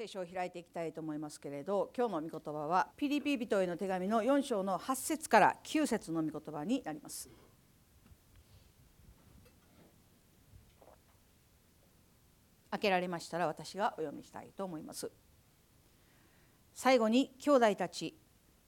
[0.00, 7.28] 聖書を開いていきたいと思いますけれど今日の御言葉はピリピ人への手紙の4章の8節から9節の御言葉になります。
[12.70, 15.12] 開けられましたら私がお読みしたいと思います。
[16.72, 18.16] 最後に兄弟たち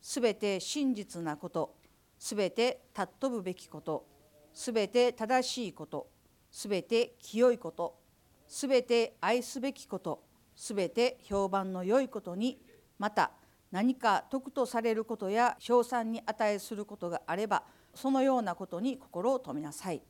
[0.02, 1.76] すべて真実なこと
[2.18, 4.06] すべて尊ぶべきこと
[4.52, 6.10] すべて正しいこと
[6.50, 7.98] すべて清いこと
[8.46, 12.60] すべて愛すべきことすべて評判の良いことに
[12.98, 13.32] また
[13.70, 20.02] 何か得とされることや称賛に値することがあればそのようなことに心を留めなさい。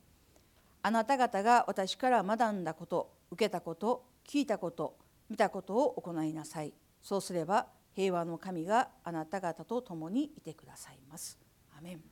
[0.84, 4.98] あなた方が私から学んだこと受けたこと聞いたこと
[5.30, 6.74] 見たことを行いなさい。
[7.00, 11.38] そうすれば平和の神があなた方と共にいてくださいます。
[11.76, 12.02] アメン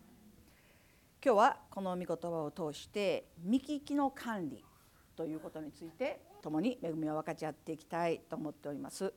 [1.23, 4.65] 今日はこの御言葉を通して見聞きの管理
[5.16, 9.12] ということについて共に恵みを分かち合っていきたいと思っております。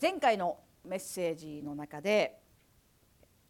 [0.00, 2.40] 前回のメッセージの中で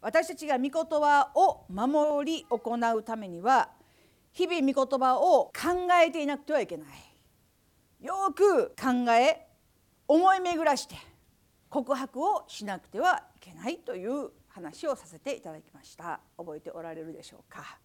[0.01, 3.69] 私たちが御言葉を守り行うためには
[4.33, 5.51] 日々御言葉を考
[6.05, 6.87] えていなくてはいけない。
[8.01, 9.47] よく考え
[10.07, 10.95] 思い巡らして
[11.69, 16.19] 告白をしなくてはいけないという話をさせていただきました。
[16.37, 17.79] 覚えておられるでしょうか？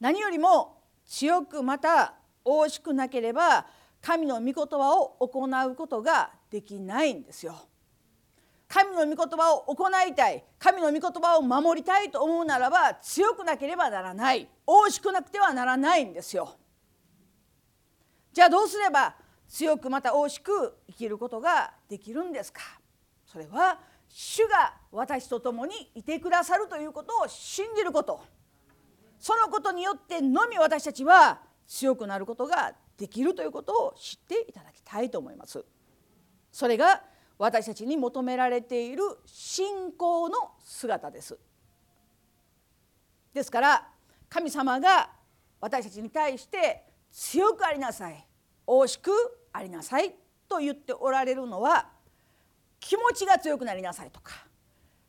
[0.00, 3.66] 何よりも強くまた惜しくなければ
[4.00, 7.54] 神の御言葉を行うことができないんですよ。
[8.68, 16.56] 神の御言葉を行いたい神の御言葉を守りたいと思うならば強くなければならない惜しくなくてはならないんですよ。
[18.32, 19.16] じゃあどうすれば
[19.48, 22.60] 強くまた惜しく生きることができるんですか？
[23.26, 28.20] それは主が私と共にいてくださるということを信じること
[29.18, 35.64] そのことによってのみ私たちは強くなることができるということを知っていただきたいと思います。
[36.50, 37.00] それが
[37.38, 41.38] 私たちに求められている信仰の姿です。
[43.32, 43.88] ですから
[44.28, 45.10] 神様が
[45.60, 46.82] 私たちに対して
[47.12, 48.26] 強くありなさい
[48.66, 49.12] 惜しく
[49.52, 50.12] ありなさい
[50.48, 51.88] と言っておられるのは
[52.80, 54.44] 気持ちが強くなりなさいとか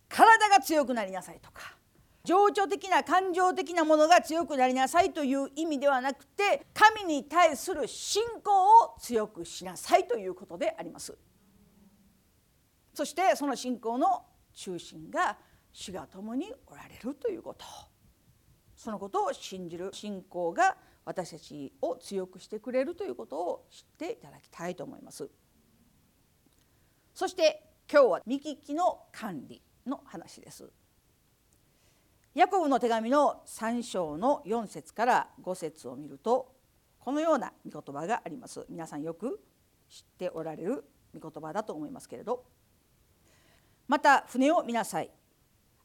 [0.07, 1.75] 体が強くなりなさいとか
[2.23, 11.17] 情緒的な感情的なものが強くなりなさいという意味ではなくて神に対する信仰を強くしなさいということであります。
[12.93, 15.37] そしてその信仰の中心が
[15.71, 17.65] 主が共におられるということ。
[18.75, 25.29] そのことを信じる信仰が私たちを強くしてくれるということを知っていただきたいと思います。
[27.13, 30.71] そして今日は見聞きの管理の話です。
[32.33, 36.53] ヤコブの手紙の3章の4節から5節を見ると
[36.97, 38.65] このような御言葉があります。
[38.69, 39.41] 皆さんよく
[39.89, 42.45] 知っておられる御言葉だと思いますけれど。
[43.87, 45.11] また船を見なさい。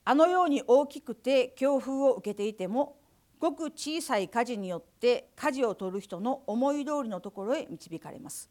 [0.05, 2.97] あのように大きくて強風を受けていても
[3.41, 8.49] ごく小さい舵によって舵を取る人の思い通りのところへ導かれます。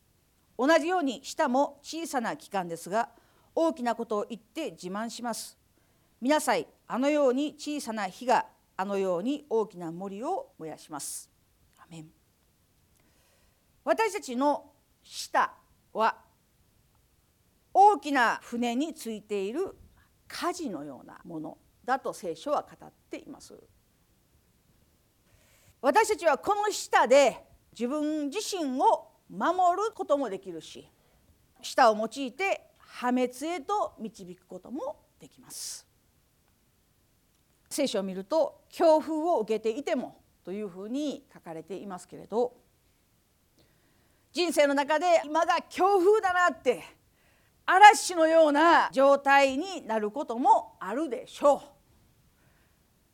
[0.58, 3.08] 同じように舌も小さな器官ですが
[3.54, 5.58] 大きなことを言って自慢します。
[6.20, 6.68] 見なさい。
[6.88, 8.46] あのように小さな火が
[8.78, 11.30] あのように大きな森を燃やします。
[11.78, 12.08] アメン。
[13.84, 14.72] 私たちの
[15.04, 15.52] 舌
[15.94, 16.18] は
[17.74, 19.76] 大きな船についている
[20.28, 23.54] 舵のようなものだと聖書は語っています。
[25.82, 30.90] 私たちはこの舌で自分自身を守ることもできるし
[31.62, 35.85] 舌を用いて破滅へと導くこともできます。
[37.76, 42.54] 聖書を見ると強風を受けていてもというふうに書かれていますけれど
[44.32, 46.84] 人生の中で今が強風だなって
[47.66, 51.60] 嵐のような状態になることもあるでしょう。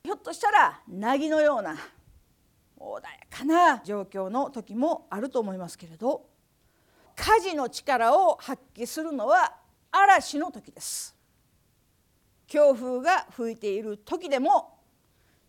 [0.04, 1.78] ひょっとしたら凪のような
[2.80, 6.26] 穏やかな状況の時もあると思いますけれど
[7.16, 9.56] 火事の力を発揮するのは
[9.92, 11.21] 嵐の時です。
[12.52, 14.78] 強風が吹いている時でも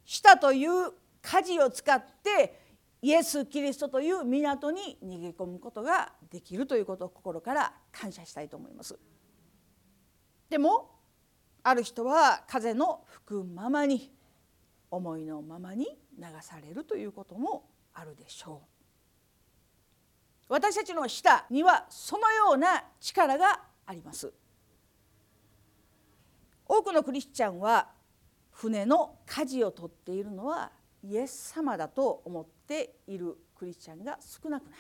[0.05, 2.61] 舌という舵を使って
[3.03, 8.97] イエス・キリストという港に逃げ込むことができるということを心から感謝したいと思います。
[10.49, 10.93] でも
[11.65, 14.15] ある人は風の吹くままに
[14.89, 18.63] 思いのままに流されるということもあるでしょ
[20.49, 20.53] う。
[20.53, 24.33] 私たちの舌にはそのような力があります。
[26.73, 27.91] 多くのクリスチャンは
[28.51, 30.73] 船の舵を取っているのは
[31.05, 34.73] イエス様だと思っているクリスチャンが少なくない。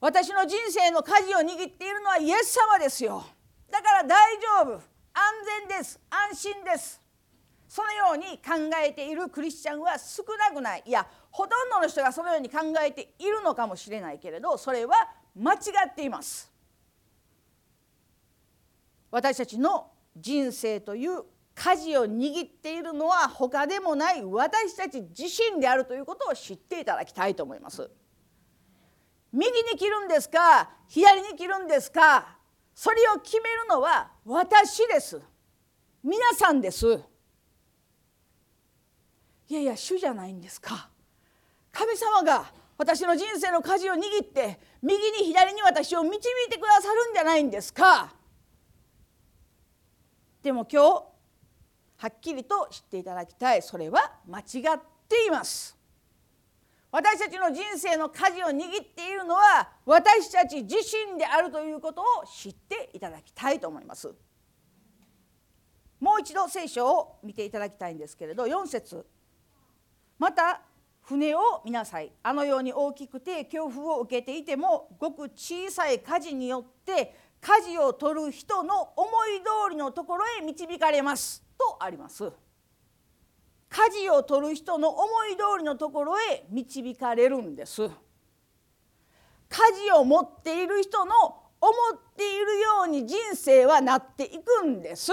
[0.00, 3.22] 私の人生の舵を握っているのはイエス様ですよ。
[3.70, 4.80] だから大丈夫。
[5.12, 5.22] 安
[5.68, 6.00] 全です。
[6.08, 7.02] 安心です。
[7.68, 10.82] そのように考えているクリスチャンは少なくない。
[10.86, 14.94] いやほとんどの人がそのように考えているのかもしれないけれどそれは
[15.34, 16.50] 間違っています。
[19.10, 21.22] 私たちの人生という
[21.54, 27.90] 舵を握っているのは他でもない私たち自身であるということを知っていただきたいと思います。
[29.32, 30.70] 右に切るんですか？
[30.88, 32.36] 左に切るんですか？
[32.74, 35.20] それを決めるのは私です。
[36.02, 37.00] 皆さんです。
[39.48, 40.88] いやいや主じゃないんですか。
[41.72, 48.12] 神様が私の人生の舵を握って右に左に私を導いてくださるんじゃないんですか？
[50.46, 50.86] でも今日
[51.96, 53.62] はっきりと知っていただきたい。
[53.62, 55.76] それは間違っています。
[56.92, 64.14] 私たちの人生の舵を握っているのは私たち自身であるということを知っていただきたいと思います。
[65.98, 69.04] もう一度聖書を見ていただきたいんですけれど4節。
[70.16, 70.62] また
[71.00, 72.12] 船を見なさい。
[72.22, 81.44] あのように大きくて強風を受けていてもごく小さい舵によって舵を取る人の思い通りのところへ導かれます。
[81.58, 82.32] とあります。
[83.68, 87.88] 舵を取る人の思い通りのところへ導かれるんです。
[89.48, 91.14] 舵を持っている人の
[91.60, 95.12] 思っているように人生はなっていくんです。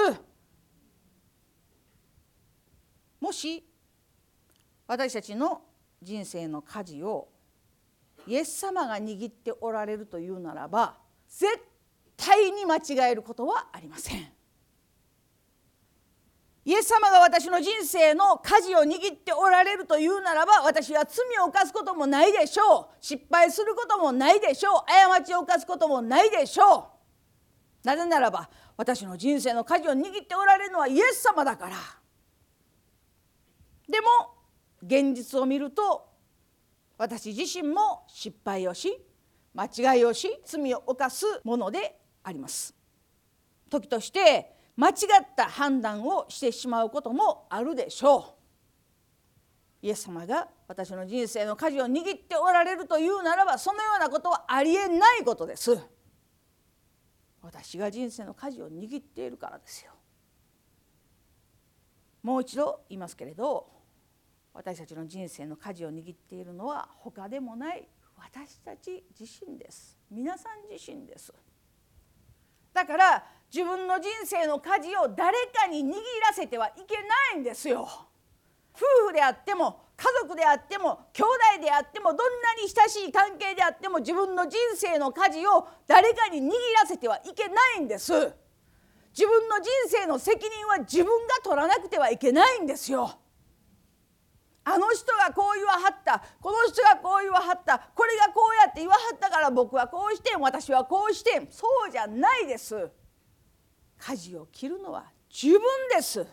[3.19, 3.63] もし
[4.85, 5.61] 私たちの
[6.01, 7.29] 人生の舵を
[8.27, 10.97] イエス様が握っておられるというならば
[11.29, 11.72] 絶対
[12.51, 14.31] に間違えることはありません。
[16.65, 22.95] イエス様が私の人生の舵を握っておられるというならば私は罪を犯すこともないでしょう。
[23.01, 24.83] 失敗することもないでしょう。
[24.87, 26.89] 過ちを犯すこともないでしょ
[27.83, 27.87] う。
[27.87, 31.75] なぜならば私の人生の舵を握っておられるのはイエス様だから。
[33.89, 34.07] でも
[34.81, 36.09] 現実を見ると
[36.97, 39.05] 私自身も失敗をし
[39.53, 42.73] 間違いをし罪を犯すものであります。
[43.69, 44.95] 時として間違っ
[45.35, 48.37] た判断をしてしまうこともあるでしょ
[49.81, 49.85] う。
[49.85, 55.77] イエス様が私の人生の舵を握っておられるというならばそのようなことはありえないことです。
[57.41, 59.91] 私が人生の舵を握っているからですよ。
[62.21, 63.69] もう一度言いますけれど
[64.53, 67.85] 私たちの人生の舵を握っているのは他でもない
[68.15, 69.97] 私たち自身です。
[70.09, 71.33] 皆さん自身です。
[72.73, 73.23] だから
[73.53, 75.93] 自分の人生の舵を誰かに握
[76.27, 77.87] らせてはいけないんですよ。
[78.75, 86.49] 夫婦であっても家族であっても兄弟であってもどんなに親しい関係であっても自分の人生の舵を誰かに握
[86.81, 88.11] らせてはいけないんです。
[89.15, 93.19] 自分の人生の責任は自分が取らなくてはいけないんですよ。
[94.65, 96.23] あの人がこう言わはった。
[96.39, 97.79] この人がこう言わはった。
[97.79, 102.89] これがこうやって言わはったから僕はこうして私はこうしてそうじゃないです。
[103.97, 105.61] 舵を切るのは自分
[105.93, 106.25] です。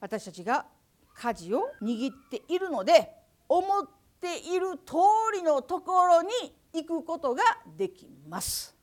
[0.00, 0.66] 私たちが
[1.14, 3.12] 舵を握っているので
[3.48, 3.88] 思っ
[4.20, 4.94] ている通
[5.34, 6.30] りのところに
[6.72, 7.42] 行くことが
[7.76, 8.76] できます。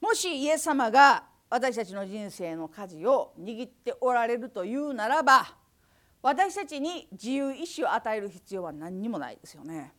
[0.00, 5.54] もしイエス様が私たちの人生の舵を握っておられるというならば
[6.22, 9.92] 私たちに自由意志を与える必要は何にもないですよね。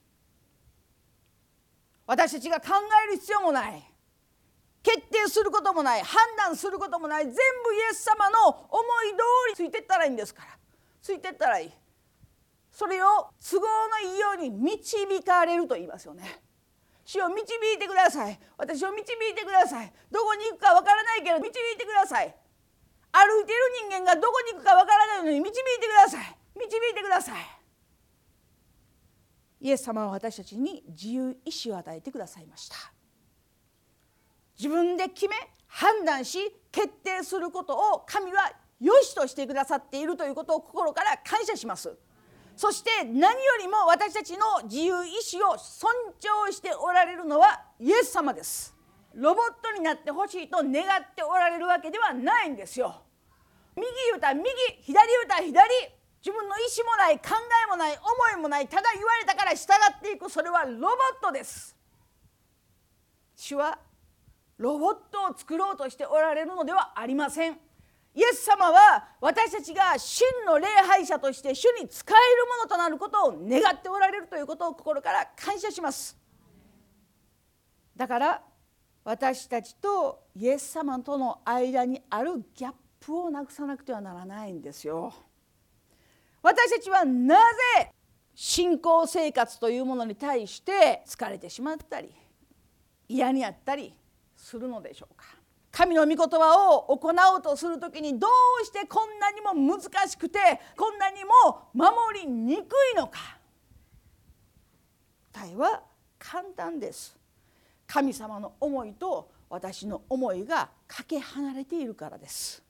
[2.07, 2.69] 私たちが考
[3.07, 3.83] える必要もない。
[4.81, 6.01] 決定することもない。
[6.01, 7.25] 判断することもない。
[7.25, 7.41] 全部イ
[7.91, 9.17] エス様の思い通
[9.49, 10.57] りついてったらいいんですから。
[11.03, 11.71] ついてったらいい。
[12.71, 16.41] それを都合のいいように導かれると言いますよね。
[17.05, 17.41] 主を導
[17.75, 18.39] いてください。
[18.57, 19.93] 私を導いてください。
[20.09, 22.33] どこに行くかわからないけど導いてください。
[23.11, 26.37] 歩いてる人間がどこに行くかわからないのに導いてください。
[26.55, 27.35] 導いてください。
[29.61, 32.75] イエス様は私たちに自由意志を与えてくださいました。
[34.57, 35.35] 自分で決め
[35.67, 41.97] 判断し決定することを神は良しとしてくださっているということを心から感謝します。
[42.55, 48.75] そして何よりも私たちの自由意志を尊重しておられるのはイエス様です。
[49.13, 53.03] ロボットになってほしいと願っておられるわけではないんですよ。
[53.75, 54.45] 右言うた右
[54.81, 55.69] 左言うた左。
[56.25, 60.29] 自分の意思もない考えもない思いもないただ言われたから従っていく。
[60.29, 60.89] それはロボッ
[61.21, 61.75] トです。
[63.35, 63.77] 主は
[64.57, 67.57] ロボットを作ろうとしておられるのではありません。
[68.15, 76.15] イエス様は私たちが真の礼拝者として主に仕えるものとなることを願っておられるということを心から感謝します。
[77.95, 78.41] だから
[79.03, 85.11] 私たちとイエス様との間にあるギャップをなくさなくてはならないんですよ。
[86.41, 87.35] 私たちはな
[87.77, 87.91] ぜ
[88.35, 92.11] 信仰生活というものに対して疲れてしまったり
[93.07, 93.95] 嫌になったり
[94.35, 95.42] するのでしょうか。
[95.73, 98.27] 神の御言葉を行おうとする時にど
[98.61, 100.39] うしてこんなにも難しくて
[100.77, 103.39] こんなにも守りにくいのか。
[105.33, 105.81] 答えは
[106.19, 107.17] 簡単です。
[107.87, 112.61] 神様の思いと私の思いがかけ離れているからです。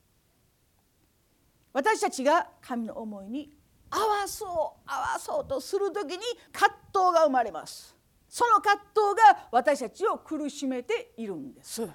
[1.74, 3.52] 私たちが神の思いに
[3.90, 7.98] 合わそう合わそうとする時に葛藤が生まれます。
[8.30, 11.86] その葛藤が私たちを苦しめているんです。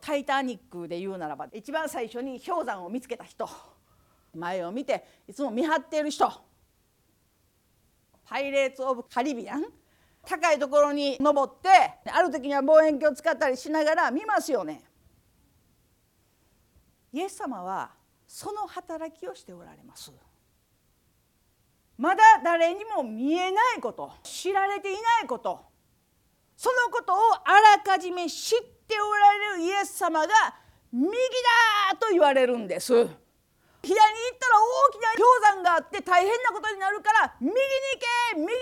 [0.00, 3.48] タイタニックで言うならば一番最初に氷山を見つけた人
[4.34, 6.30] 前を見ていつも見張っている人
[8.24, 9.64] パイレーツ・オブ・カリビアン
[10.24, 11.68] 高いところに登って
[12.12, 14.82] ある時には望遠鏡を使ったりしながら見ますよね。
[17.10, 17.90] イエス様は
[18.26, 20.12] その働きをしておられます。
[21.96, 25.64] まだ誰にも見えないこと知られていないこと
[26.56, 30.28] そのことをあらかじめ知ってておられるイエス様が
[30.92, 31.12] 右
[31.90, 32.92] だと言われるんです。
[32.92, 37.60] 左に行ったら大きな氷山があって大変なことになるから右に行
[38.34, 38.58] け右に行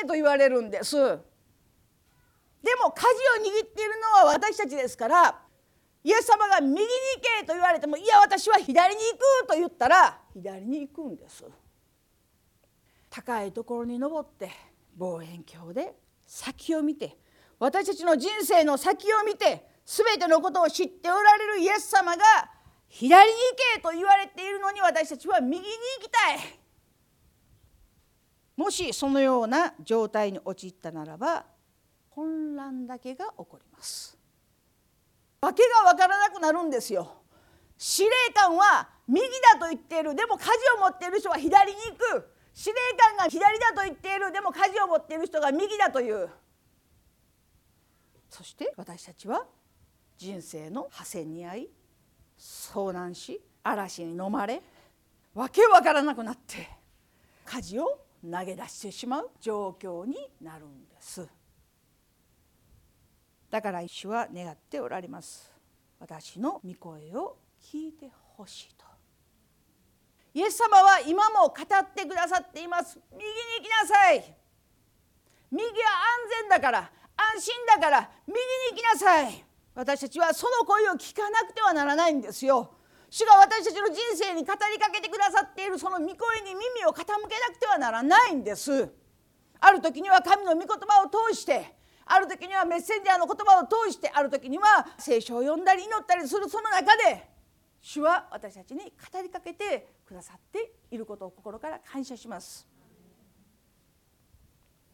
[0.00, 0.96] けと言われるんです。
[0.96, 3.06] でも舵
[3.38, 5.38] を握っているのは私たちですから
[6.02, 6.88] イエス様が右に行
[7.40, 11.44] けと言われてもいや私は左に行くと言ったら左に行くんです。
[13.10, 14.50] 高いところに登って
[14.96, 15.94] 望遠鏡で
[16.26, 17.16] 先を見て
[17.58, 22.24] 私たちの人生の先を見て全てのことを知っておられるイエス様が
[22.88, 23.38] 左に行
[23.74, 25.70] けと言われているのに私たちは右に行
[26.02, 26.38] きたい。
[28.56, 31.44] もしそのような状態に陥ったならば
[32.10, 34.18] 混乱だけが起こります。
[35.40, 37.22] 訳が分からなくなるんですよ。
[37.78, 39.22] 司令官は右
[39.52, 40.14] だと言っている。
[40.14, 42.28] でも舵を持っている人は左に行く。
[42.54, 44.32] 司令官が左だと言っている。
[44.32, 46.30] でも舵を持っている人が右だという。
[48.36, 49.46] そして私たちは
[50.18, 51.70] 人生の破線に遭い
[52.38, 54.60] 遭難し嵐に飲まれ
[55.34, 56.68] わけわからなくなって
[57.46, 61.26] 舵を投げ出してしまう状況になるんです。
[63.48, 65.50] だから主は願っておられます。
[65.98, 68.84] 私の御声を聞いてほしいと。
[70.34, 72.98] イエス様は今も語ってくださっています。
[73.12, 74.34] 右に行きなさい。
[75.50, 75.74] 右は安
[76.42, 76.90] 全だから。
[77.16, 79.44] 安心だから右に行きなさい。
[79.74, 82.74] 私たちはその声を聞かなくてはならないんですよ。
[83.10, 87.14] 主が私たちの人生に語りかけてくださっているその御声に耳を傾けな
[87.54, 88.90] くてはならないんです。
[89.60, 97.28] ある時には神の御言葉を通してある時にはメッセンジャーの言葉を通してある時には聖書を読んだり祈ったりするその中で
[97.80, 102.66] 主は私たちに語りかけてくださっていることを心から感謝します。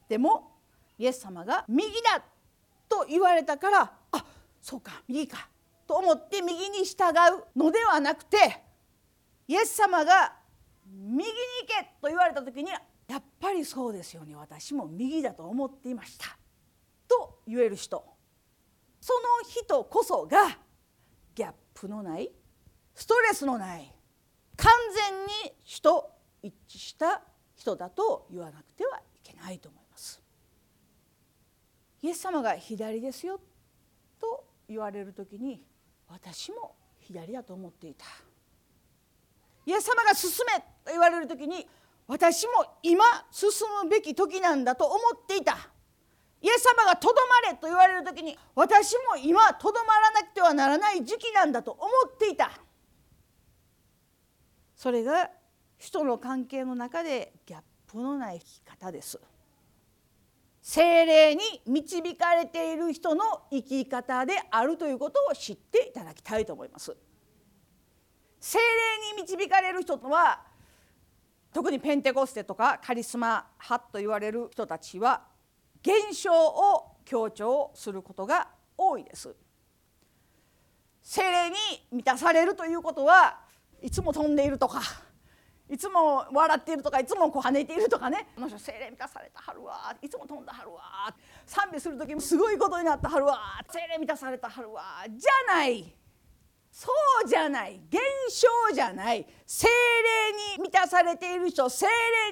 [0.08, 0.51] でも
[1.02, 2.22] イエス様が右だ
[2.88, 4.24] と言われたからあ
[4.60, 5.48] そうか右か
[5.84, 7.10] と思って右に従
[7.56, 8.36] うのではなくて
[9.48, 10.32] イエス様が
[10.86, 12.78] 右に行けと言われた時にや
[13.16, 16.36] っぱりそうですよね私も右だと思っていました
[17.08, 18.04] と言える人
[19.00, 20.56] その人こそが
[21.34, 22.30] ギャップのない
[22.94, 23.92] ストレスのない
[24.56, 26.12] 完全に主と
[26.44, 27.22] 一致した
[27.56, 29.81] 人だと言わなくてはいけないと思います。
[32.02, 33.40] イエス様が左ですよ
[34.20, 35.62] と言われる時に
[36.08, 38.04] 私も左だと思っていた。
[39.64, 41.66] イエス様が進めと言われる時に
[42.08, 43.50] 私も今進
[43.84, 45.56] むべき時なんだと思っていた。
[46.40, 52.50] イエス様がとどまれと言われる時に私も今とどまらなくてはならない時期なんだと思っていた。
[54.74, 55.30] それが
[55.78, 59.20] 人の関係の中でギャップのない生き方です。
[60.62, 66.96] 精霊に導かれている人の生き方であるということを知っていただきたいと思います。
[68.38, 68.64] 精霊
[69.16, 70.40] に導かれる人とは
[71.52, 75.22] 特にペンテコステとかカリスマ派と言われる人たちは
[75.82, 79.34] 現象を強調することが多いです。
[81.02, 81.56] 精霊に
[81.90, 83.40] 満たされるということは
[83.82, 84.80] いつも飛んでいるとか
[85.72, 88.28] いつも笑っているとかいつもこう跳ねているとかね。
[88.34, 90.82] この人精霊満たされたはるわいつも飛んだはるわ
[91.46, 93.38] 賛美する時もすごいことになったはるわ
[93.72, 95.96] 精霊満たされたはるわじゃない。
[96.70, 96.88] そ
[97.24, 97.80] うじゃない。
[97.88, 99.26] 現象じゃない。
[99.46, 101.86] 精霊に満たされている人精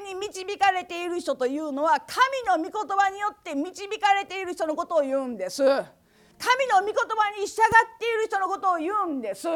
[0.05, 1.99] 霊に導かれている人というのは
[2.47, 5.65] 神の御言葉によって導かれている人のことを言うんです。
[5.65, 5.75] 神
[6.69, 9.49] の御言葉に従っている人のことを言うんです。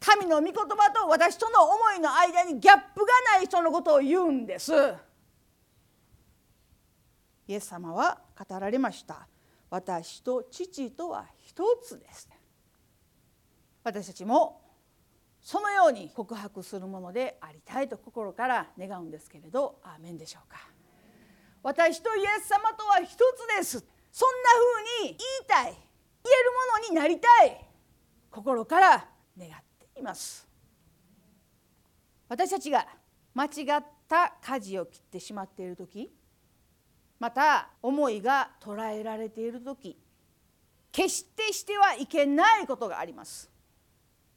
[0.00, 4.72] 神の御言葉と私との思いの間にギャップがない人のことを言うんです。
[7.46, 9.26] イエス様は語られました。
[9.70, 12.28] 私と父とは一つです。
[13.82, 14.60] 私たちも
[15.40, 20.58] そのように告白するものでありたいと心から願うんですけれどアーメンでしょうか。
[21.62, 23.18] 私とイエス様とは一つ
[23.56, 23.84] です。
[24.12, 24.50] そんな
[25.02, 25.64] 風に言いたい。
[25.64, 27.64] 言えるものになりたい。
[28.30, 29.67] 心から願って
[29.98, 30.46] います。
[32.28, 32.86] 私たちが
[33.34, 36.10] 間違った舵を切ってしまっている時
[37.18, 39.96] また思いが捉えられている時
[40.92, 43.50] 決してしてはいけないことがあります。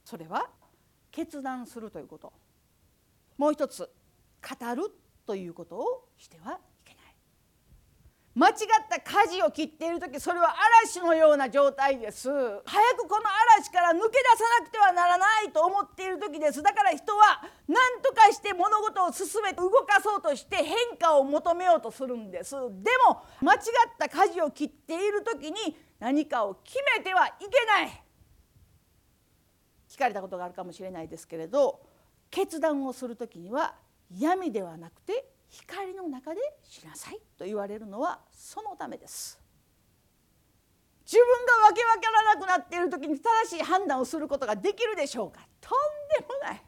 [0.03, 0.49] それは
[1.11, 2.33] 決断するということ。
[3.37, 4.91] もう一つ語る
[5.25, 6.70] ということをしてはい
[8.33, 8.55] 間違っ
[8.89, 12.29] た舵を切っている時それは嵐のような状態です。
[12.29, 12.37] 早
[12.95, 13.23] くこの
[13.57, 16.63] 嵐から抜け出さなくてはならないと思っている時です。
[16.63, 22.55] だから人は何とかして物事を進めて動かそうとして変化を求めようとするんです。
[22.55, 22.59] で
[23.07, 23.59] も間違っ
[23.99, 28.03] た舵を切っている時に何かを決めてはいけない。
[29.89, 31.81] 聞かれたことがあるかもしれないですけれど
[32.29, 33.75] 決断をする時には
[34.17, 39.39] 闇ではなくて光の中でしなさいと言われるのはそのためです。
[41.05, 45.41] 自分がわけわからなくなっている時に正しい判断をすることができるでしょうか。
[45.59, 45.77] とん
[46.21, 46.63] でもない。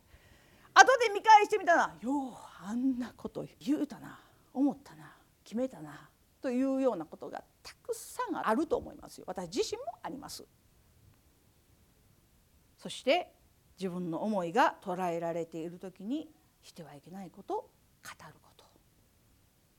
[0.73, 2.33] 後で見返してみたらよう
[2.67, 4.19] あんなこと言うたな
[4.53, 6.09] 思ったな決めたな
[6.41, 9.23] というようなことがたくさんあると思いますよ。
[9.27, 10.43] 私自身もあります。
[12.77, 13.31] そして
[13.79, 16.29] 自分の思いが捉えられている時に
[16.61, 17.69] してはいけないことを語
[18.27, 18.42] る。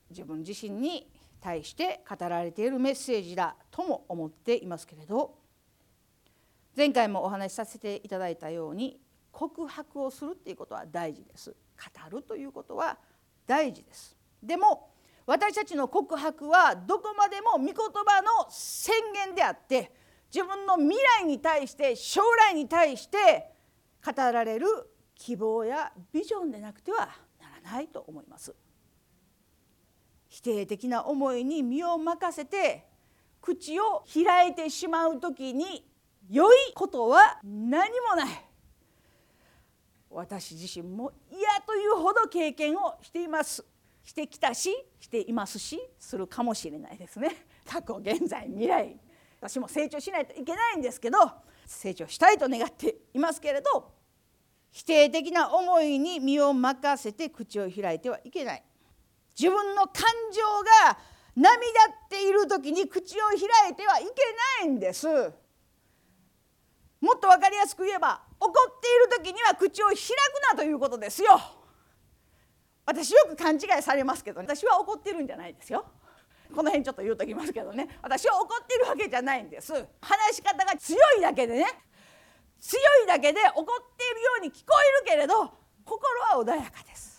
[0.09, 1.09] 自分自身に
[1.39, 5.35] 対して語られているメッセージだとも思っていますけれど
[6.75, 8.99] 前回もお話しさせていただいたように
[9.31, 12.97] 告白をするっていうことは大事です語るということは
[13.45, 14.89] 大事ですでも
[15.25, 19.91] 私たちの告白はどこまでも御言葉の宣言であって
[20.33, 23.51] 自分の未来に対して将来に対して
[24.05, 24.67] 語られる
[25.15, 28.53] 希望やビジョンでなくてはならないと思います。
[30.35, 32.85] 否定的な思いに身を任せて
[33.39, 35.87] 口を開いてしまう時に
[36.29, 38.45] 良いことは何もない。
[40.09, 43.63] 私自身も嫌というほど経験をしています。
[44.03, 47.47] してきたししていますしするかもしれないですね。
[47.65, 48.99] 過去現在未来。
[49.39, 51.17] 私も成長しないといけないんですけど
[51.65, 53.93] 成長したいと願っていますけれど
[54.71, 58.63] 否定的な思いに身を任せて口を開いてはいけない。
[59.37, 60.41] 自分の感情
[60.87, 60.97] が
[61.35, 61.67] 涙
[62.05, 64.09] っている時に口を開いてはいけ
[64.63, 65.07] ないんです。
[67.01, 69.99] もっと分かりやすく言えば怒っている時には口を開く
[70.51, 71.39] なということですよ。
[72.85, 75.85] 私よく勘違いされますけど私は怒ってるんじゃないですよ。
[76.55, 77.89] この辺ちょっと言うときますけどね。
[78.01, 79.73] 私は怒ってるわけじゃないんです。
[80.01, 81.65] 話し方が強いだけでね。
[82.61, 83.65] 強いだけで怒っ
[83.97, 84.73] ているように聞こ
[85.05, 85.51] えるけれど
[85.83, 87.14] 心は穏やかです。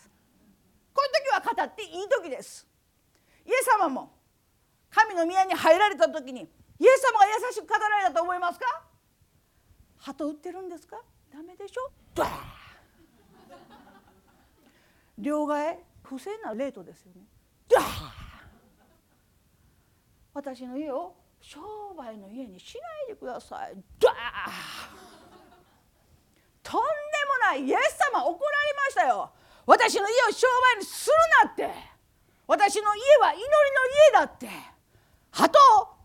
[0.97, 2.67] こういう時は語っていい時です。
[3.45, 4.17] イエス様も
[4.91, 6.41] 神の宮に入られた時に
[6.79, 8.83] イエス様が優しく語られたと思いますか？
[9.99, 10.97] 鳩売ってるんですか？
[11.31, 11.91] ダメでしょ？
[15.19, 15.77] 両替？
[16.03, 17.27] 不正なレートですよね。
[20.33, 21.61] 私の家を商
[21.97, 23.75] 売の家にしないでください。
[23.99, 24.15] ダー！
[26.63, 26.85] とんでも
[27.47, 29.31] ないイエス様怒られましたよ。
[29.67, 31.69] 私の家を商売にするなって。
[32.47, 33.51] 私の家は祈りの
[33.89, 34.49] 家だって。
[35.33, 35.59] 鳩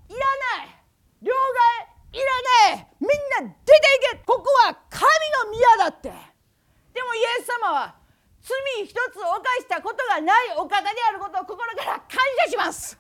[0.10, 0.19] いら
[0.58, 0.76] ない。
[1.21, 2.88] 両替いらない。
[3.00, 3.80] みんな出て
[4.13, 4.24] いけ。
[4.26, 5.04] ここは神
[5.45, 6.10] の宮だって。
[6.10, 7.95] でもイエス様は
[8.41, 12.97] 罪一つ犯したことがないお方であることを心から感謝します。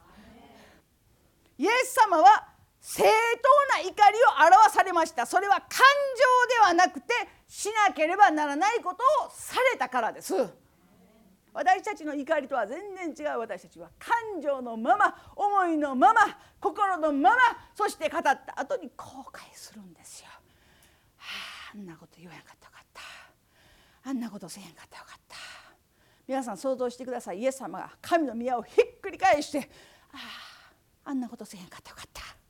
[1.57, 2.50] イエス様は
[2.81, 3.09] 正当
[3.77, 5.25] な怒りを表されました。
[5.27, 7.13] それは感情ではなくて
[7.47, 10.33] しなければならないことをされたからです。
[11.53, 12.79] 私たちの怒りとは全
[13.13, 13.39] 然違う。
[13.39, 16.21] 私たちは感情のまま思いのまま
[16.59, 17.37] 心のまま
[17.75, 20.27] そして語った後に後悔するんですよ、
[21.17, 21.25] は
[21.73, 23.01] あ、あんなこと言わへんかったよかった。
[24.09, 25.35] あんなことせへんかったよかった。
[26.27, 27.39] 皆さん想像してください。
[27.39, 29.69] イエス様が神の宮をひっくり返して
[30.13, 30.17] あ
[31.05, 32.40] ああんなことせへんかったよかった。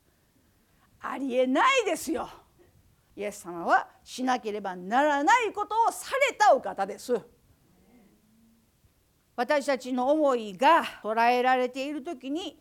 [1.12, 2.26] ありえないですよ
[3.14, 7.14] イエス様はしなければならないことをされたお方です。
[9.36, 12.58] 私たちの思いが捉えられている時に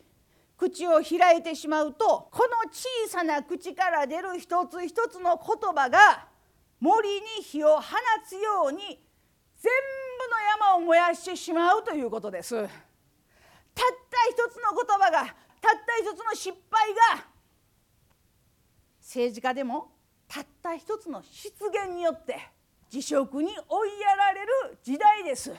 [0.57, 6.27] 口を開いてしまうとこの小さな口から出る一つ一つの言葉が
[6.81, 7.83] 森に火を放
[8.27, 8.79] つように
[9.55, 9.71] 全
[10.19, 12.55] 部の山を燃やしてしまうということです。
[12.55, 12.77] たった
[14.29, 17.30] 一つの言葉がたった一つの失敗が
[19.12, 19.91] 政治家でも
[20.26, 22.39] たった一つの失言によって
[22.89, 24.47] 辞職に追いやられる
[24.82, 25.52] 時代です。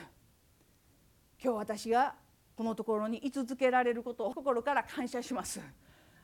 [1.43, 2.15] 今日私が
[2.55, 5.61] このところに居続けられることを心から感謝します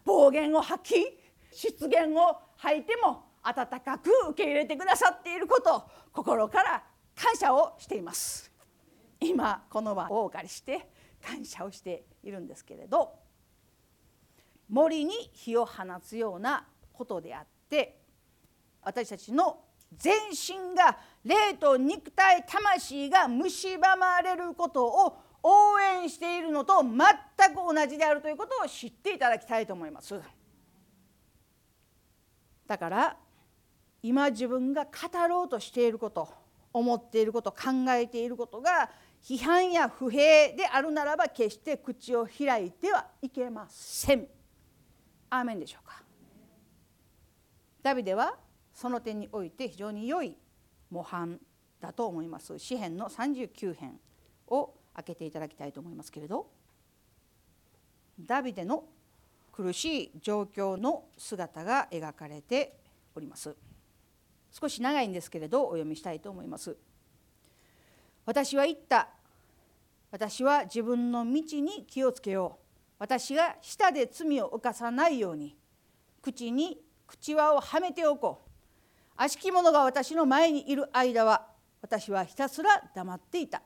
[0.06, 1.20] 暴言を吐き
[1.52, 6.84] 失言を吐いても温かく受け入れてくださっていることを心から
[7.16, 8.52] 感謝をしています
[9.20, 10.88] 今この場をお借りして
[11.22, 13.12] 感謝をしているんですけれど
[14.70, 16.66] 森に火を放つような
[17.00, 17.98] ことであって
[18.84, 19.62] 私たちの
[19.98, 30.20] 全身が霊と肉体魂が蝕まれることを応援しているのと全く同じであるということを知っていただきたいと思います。
[32.68, 33.18] だから
[34.04, 36.30] 今自分が語ろうとしていること
[36.72, 38.92] 思っていること考えていることが
[39.24, 44.28] 批判や不平であるならば決して口を開いてはいけません。
[45.30, 46.09] アーメンでしょうか。
[47.82, 48.36] ダビデは
[48.74, 50.38] その点において非常に良い
[50.90, 51.40] 模範
[51.80, 52.60] だと思います。
[52.60, 54.00] 詩編の39編
[54.48, 56.48] を開けていただきたいと思いますけれど。
[58.20, 58.84] ダビデの
[59.52, 62.80] 苦しい状況の姿が描かれて
[63.16, 63.56] おります。
[64.52, 66.76] 少し長いんですけれどお読みしたいと思います。
[68.26, 69.10] 私は言った。
[70.12, 72.66] 私は自分の道に気をつけよう。
[73.00, 75.56] 私が舌で罪を犯さないように。
[76.22, 78.50] 口に口輪をはめておこう。
[79.16, 81.48] 悪しき者が私の前にいる間は
[81.82, 83.64] 私はひたすら黙っていた。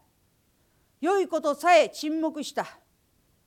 [1.02, 2.66] 良いことさえ沈黙した。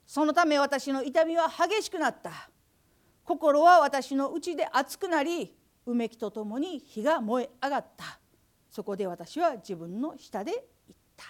[0.07, 2.51] そのため私の痛みは激しくなった。
[3.25, 5.57] 心は私の内で熱くなり
[5.87, 8.21] うめきとともに火が燃え上がった。
[8.71, 10.63] そこで私は自分の下で言っ
[11.17, 11.25] た。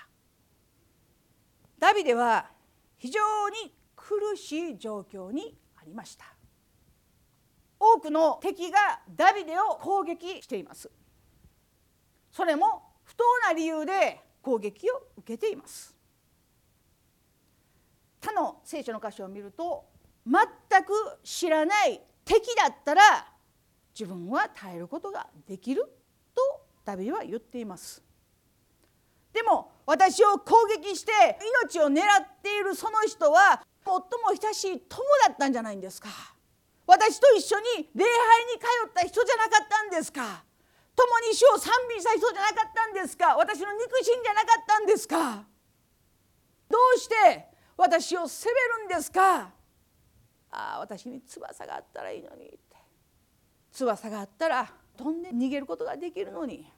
[1.78, 2.50] ダビデは
[2.98, 6.35] 非常に苦しい状況にありました。
[7.78, 10.90] 多くの敵がダビデを攻撃しています。
[12.32, 15.94] それも不当な理由で攻撃を受けています。
[18.20, 19.84] 他の聖書の箇所を見ると
[20.26, 23.02] 全く知らない敵だったら
[23.98, 25.84] 自分は耐えることができる
[26.34, 26.42] と
[26.84, 28.02] ダビデは言っています。
[29.32, 31.12] でも私を攻撃して
[31.64, 34.02] 命を狙っているその人は最も
[34.40, 36.08] 親しい友だったんじゃないんですか。
[36.86, 40.44] 私と一緒に礼拝に通った人じゃなかったんですか？
[40.94, 43.36] 共に主を賛美した人じゃなかったんですか？
[43.36, 45.44] 私の肉親じゃなかったんですか？
[46.70, 47.46] どうして
[47.76, 49.50] 私を責めるんですか？
[50.50, 52.58] ああ私に翼があったらいいのにって。
[53.72, 56.72] 翼があったら飛んで逃げることができるのに。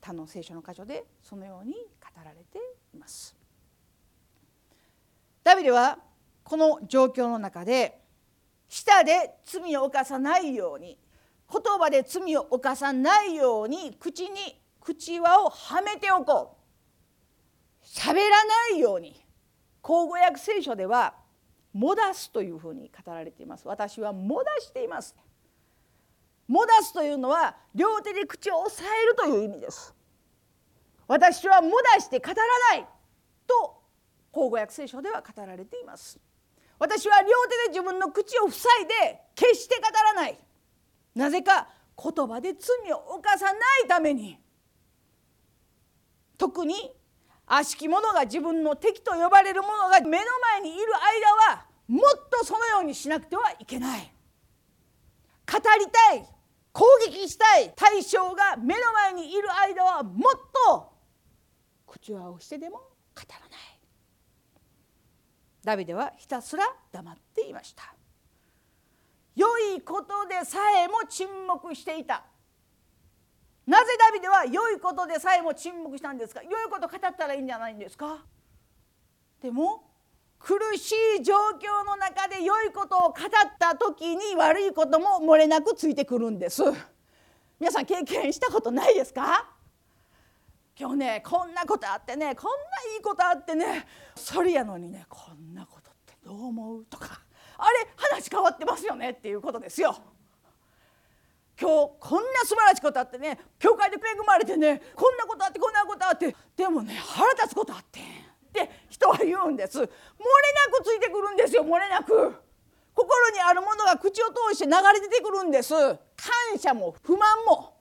[0.00, 1.78] 他の聖書の箇所でそのように語
[2.22, 2.58] られて
[2.94, 3.34] います。
[5.42, 5.98] ダビデは
[6.42, 8.03] この状況の中で
[8.74, 10.98] 舌で罪を犯さないように
[11.48, 16.56] 言葉で罪を犯さないように口に口輪をはめておこ
[17.82, 17.86] う。
[17.86, 19.24] 喋らないように。
[19.80, 21.14] 口語訳聖書では
[21.72, 23.68] もだすというふうに語られています。
[23.68, 25.14] 私はもだしています。
[26.48, 29.94] もだすというのは両手で口を押さえるという意味です。
[31.06, 32.34] 私はもだして語ら
[32.72, 32.86] ない
[33.46, 33.80] と
[34.32, 36.18] 口語訳聖書では語られています。
[36.78, 37.32] 私は両手
[37.68, 40.38] で自分の口を塞いで決して語らない。
[41.14, 43.52] なぜか言葉で罪を犯さな
[43.84, 44.38] いために。
[46.36, 46.94] 特に
[47.46, 54.12] 悪しき者が自分の敵と呼ばれる者が目の前にいる間はもっとそのようにしなくてはいけない。
[55.46, 56.26] 語りたい
[56.72, 60.32] 攻撃したい対象が目の前にいる間はもっ
[60.66, 60.92] と
[61.86, 62.88] 口輪をしてでも語
[63.30, 63.73] らない。
[65.64, 67.94] ダビデはひたすら黙っていました。
[69.34, 72.24] 良いことでさえも沈黙していた。
[73.66, 76.42] なぜダビデは良いことでさえも沈黙したんですか？
[76.42, 78.18] 良いこと語ったらいいんじゃないんですか？
[79.42, 79.82] でも
[80.38, 83.14] 苦しい状況の中で良いことを語っ
[83.58, 86.62] た時に悪いことも漏れなくついてくるんです。
[87.58, 89.53] 皆さん経験したことないですか？
[90.78, 92.56] 今日ねこんなことあってねこんな
[92.96, 97.20] いいことあってねそれやのにねこんなことってどう思うとか
[97.56, 99.96] あれ話変わってますよねっていうことですよ。
[101.60, 108.02] 今日こんな素晴らしいことあってね教会で恵まれてねこんなことあってこんなことあってでもね腹立つことあってっ
[108.52, 109.78] て人は言うんです。
[109.78, 109.90] 漏れな
[110.72, 112.34] くついてくるんですよ漏れなく。
[112.92, 115.72] 心にあるものが口を通して流れ出てくるんです。
[115.74, 115.98] 感
[116.58, 117.73] 謝も不満も。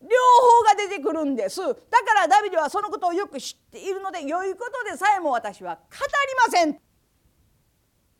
[0.00, 1.60] 両方が出てくるんです。
[1.60, 6.80] だからダビデはそのことをよく知っているので良いことでさえも私は語りません。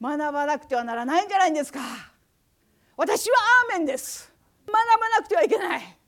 [0.00, 1.80] 学ばなくてはならないんじゃないんですか。
[2.96, 3.36] 私は
[3.70, 4.32] アーメンです。
[4.66, 5.98] 学ばなくてはいけない。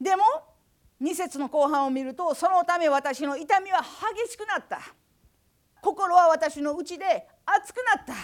[0.00, 0.24] でも
[1.00, 4.80] 2節の後半を見るとそのため私の痛みは激しくなった。
[5.80, 8.14] 心は私の内で熱くなった。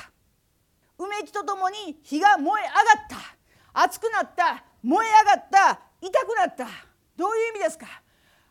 [0.98, 3.22] うめきとともに火が燃え上がっ
[3.72, 3.82] た。
[3.84, 4.64] 熱くなった。
[4.82, 6.66] 燃え上がった痛くなった。
[7.16, 7.86] どういう意味ですか？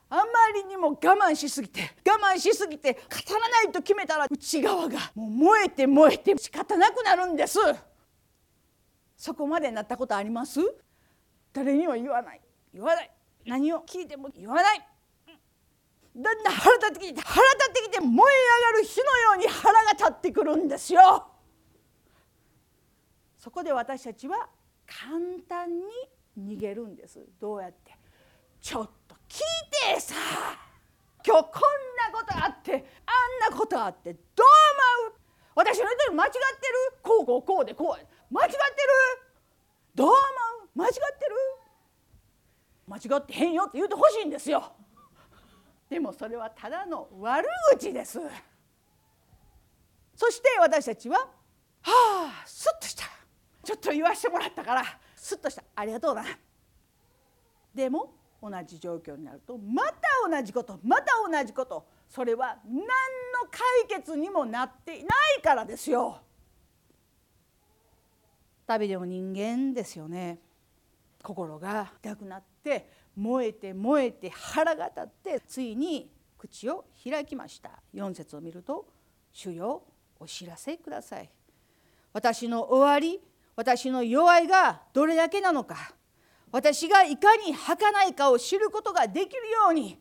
[0.09, 2.99] あまりにも我慢しすぎて我慢しすぎて語
[3.33, 7.57] らないと決めたら内側がもう燃えて燃えて仕方なくなるんです。
[9.15, 10.59] そこまでなったことあります？
[11.53, 12.41] 誰にも言わない。
[12.73, 13.11] 言わない。
[13.45, 14.87] 何を聞いても言わない。
[16.13, 21.25] だんだん腹立ってきて腹立ってきて燃え上がる火のように腹が立ってくるんですよ。
[23.37, 24.49] そこで私たちは
[24.85, 25.85] 簡単に
[26.37, 27.19] 逃げるんです。
[27.39, 27.97] どうやって？
[28.61, 30.15] ちょっと聞いてさ！
[31.25, 31.51] 今日こん
[32.13, 34.21] なことあってあんなことあってどう
[35.05, 35.19] 思う？
[35.55, 36.43] 私の言ってる間違ってる？
[37.03, 38.59] こうこうこうでこう間違ってる？
[39.95, 40.77] どう思う？
[40.77, 41.35] 間違ってる？
[42.87, 44.71] 間違ってへんよって言うてほしいんですよ。
[45.89, 48.19] でもそれはただの悪口です。
[50.15, 51.27] そして私たちはは
[51.83, 53.05] あスッとした。
[53.63, 54.83] ちょっと言わしてもらったから。
[55.21, 55.63] スッとした。
[55.75, 56.25] ありがとうな。
[57.75, 59.95] でも同じ状況になるとまた
[60.27, 61.85] 同じことまた同じこと。
[62.09, 62.87] それは何の
[63.87, 66.21] 解決にもなっていないからですよ。
[68.65, 70.39] 旅でも人間ですよね。
[71.21, 77.69] 心が痛くなって燃えて燃えて腹が立ってついに口を開きました。
[77.93, 78.87] 4節を見ると
[79.31, 79.83] 「主よ
[80.19, 81.29] お知らせください」
[82.11, 83.21] 私の終わり
[83.61, 85.93] 私の弱いがどれだけなのか。
[86.51, 89.99] 私がいかに儚いかを知ることができるように。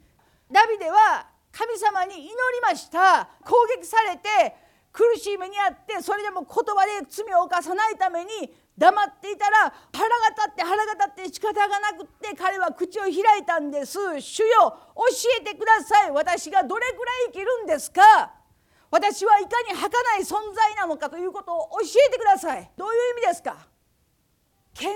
[0.50, 3.28] ダビデは神様に祈りました。
[3.44, 4.56] 攻撃されて
[4.90, 8.30] 苦しい目にあってそれでも言葉で罪を犯さないために
[8.78, 15.04] 黙っていたら腹が立って腹が立って仕方がなくって彼は口を開いたんです「主よ教
[15.38, 16.10] えてください。
[16.12, 18.32] 私がどれくらい生きるんですか?」
[18.90, 22.70] 私はいかに儚い存在なのかということを教えてください。
[22.76, 23.68] どういう意味ですか？
[24.74, 24.90] 謙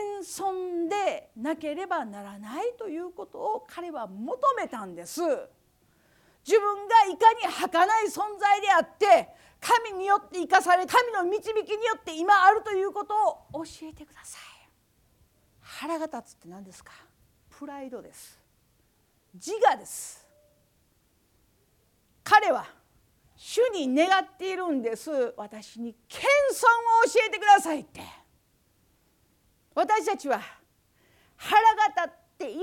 [0.44, 5.20] 遜でなければならないということを彼は求めたんです。
[5.20, 9.28] 自分がいかに儚い存在であって
[9.60, 13.14] 神によって生かされ神の導きによって今あるということ
[13.52, 14.42] を教えてください。
[15.60, 16.92] 腹が立つって何ですか？
[17.58, 18.38] プライドです。
[19.34, 20.26] 自我です。
[22.22, 22.66] 彼は
[23.46, 25.10] 主に願っているんです。
[25.36, 26.66] 私に謙遜
[27.06, 28.00] を教えてくださいって。
[29.74, 30.40] 私たちは
[31.36, 32.60] 腹が立っている。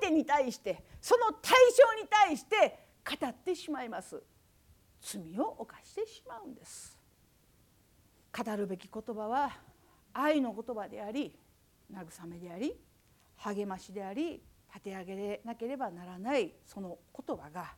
[0.00, 1.52] 相手に対してその対
[1.96, 2.78] 象に対して
[3.20, 4.22] 語ってしまいます。
[5.02, 6.96] 罪を犯してしまうんです。
[8.32, 9.54] 語るべき言葉は
[10.14, 11.38] 愛の言葉であり
[11.92, 12.74] 慰めであり
[13.36, 14.42] 励ましであり
[14.74, 17.74] 立て上げなければならないその言葉が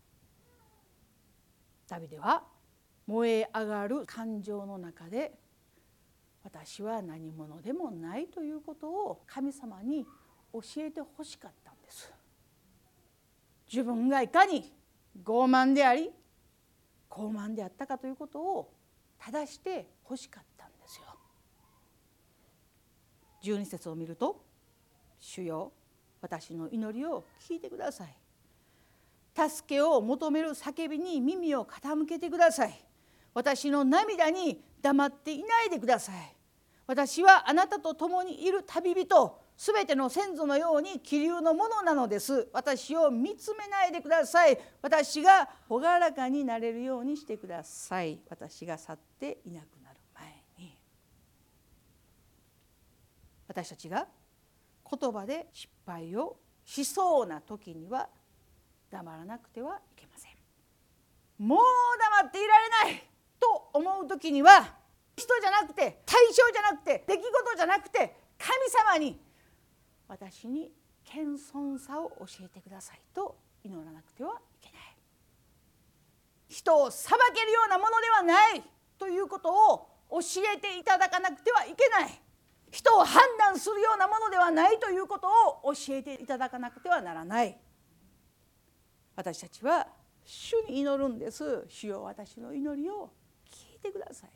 [1.90, 2.44] ダビデは
[3.06, 5.32] 燃え上がる感情の中で
[6.44, 10.06] 私は何者でもないということを神様に
[10.52, 12.12] 教えてほしかったんです
[13.70, 14.72] 自分がいかに
[15.24, 16.10] 傲慢であり
[17.10, 18.72] 傲慢であったかということを
[19.18, 21.04] 正してほしかったんですよ。
[23.42, 24.44] 12節を見ると
[25.18, 25.72] 「主よ
[26.20, 28.16] 私の祈りを聞いてください」
[29.34, 32.84] 「助けを求める叫びに耳を傾けてください」
[33.34, 36.36] 「私の涙に黙っていないでください」
[36.86, 42.48] 「私はあなたと共にいる旅人すべての先祖のように気流のものなのです。
[42.54, 44.58] 私を見つめないでください。
[44.80, 48.22] 私が朗らかになれるようにしてください。
[48.30, 50.78] 私が去っていなくなる前に。
[53.48, 54.08] 私たちが
[54.90, 58.08] 言葉で失敗をしそうな時には
[58.90, 60.32] 黙らなくてはいけません。
[61.38, 61.58] もう
[62.20, 63.04] 黙っていられない
[63.38, 64.74] と思う時には
[65.16, 69.20] 人じゃなくて対象じゃなくて出来事じゃなくて神様に
[70.08, 70.72] 私に
[71.04, 71.22] 謙
[71.54, 74.80] 遜さを教えてくださいと祈らなくてはいけない。
[76.48, 78.62] 人を裁けるようなものではない
[78.98, 82.20] ということを教えていただかなくてはいけない。
[82.72, 87.56] 人を判断するようなものではないということを教えていただかなくてはならない。
[89.20, 89.86] 私たちは
[90.24, 91.66] 主に祈るんです。
[91.68, 93.10] 主よ私の祈りを
[93.44, 94.30] 聞いてください。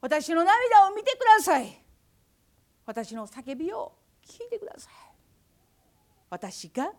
[0.00, 1.72] 私の涙を見てください。
[2.84, 3.92] 私の叫びを
[4.26, 4.92] 聞いてください。
[6.30, 6.92] 私が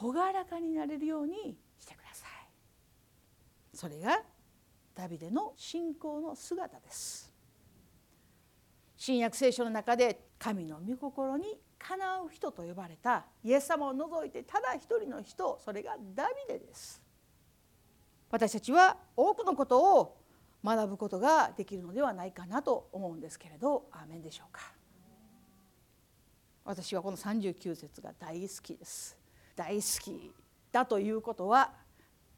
[0.00, 3.76] 朗らかになれるようにしてください。
[3.76, 4.20] それが
[4.96, 7.32] ダビデの信仰の姿です。
[8.96, 13.26] 新約聖書の中で神の御心にかなう人と呼ばれた。
[13.44, 17.00] イエス様を除いてただ一人の人それがダビデです。
[18.30, 20.16] 私たちは多くのことを
[20.64, 23.88] 学ぶことができるのではないかなと思うんですけれど。
[23.92, 24.72] アーメンでしょうか。
[26.64, 29.18] 私はこの39節が大好きです。
[29.54, 30.32] 大好き
[30.72, 31.72] だということは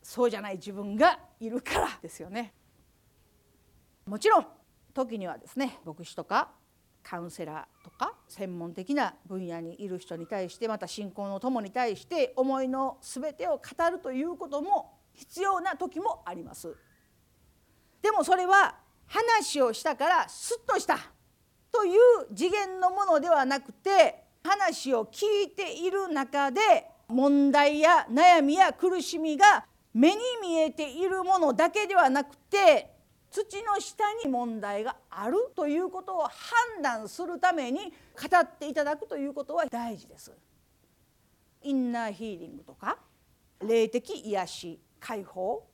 [0.03, 2.53] そうじゃない自分がいるからですよね。
[4.07, 4.47] もちろん
[4.93, 6.51] 時にはですね牧師とか
[7.03, 16.75] カウンセラーとか専門的な分野にいる人に対してまた信仰の友に対して思いの全てを語るということも必要な時もあります。
[18.01, 18.75] でもそれは
[19.07, 20.99] 話をしたからスッとした
[21.71, 26.61] という次元のものではなくて話を聞いている中で
[27.09, 32.92] 問題や悩みや苦しみが目に見えているものだけではなくて
[33.33, 40.33] 土の下に問題があるということを判断するために語っていただくということは大事です。
[41.63, 42.99] インナーヒーリングとか
[43.61, 45.67] 霊的癒し解放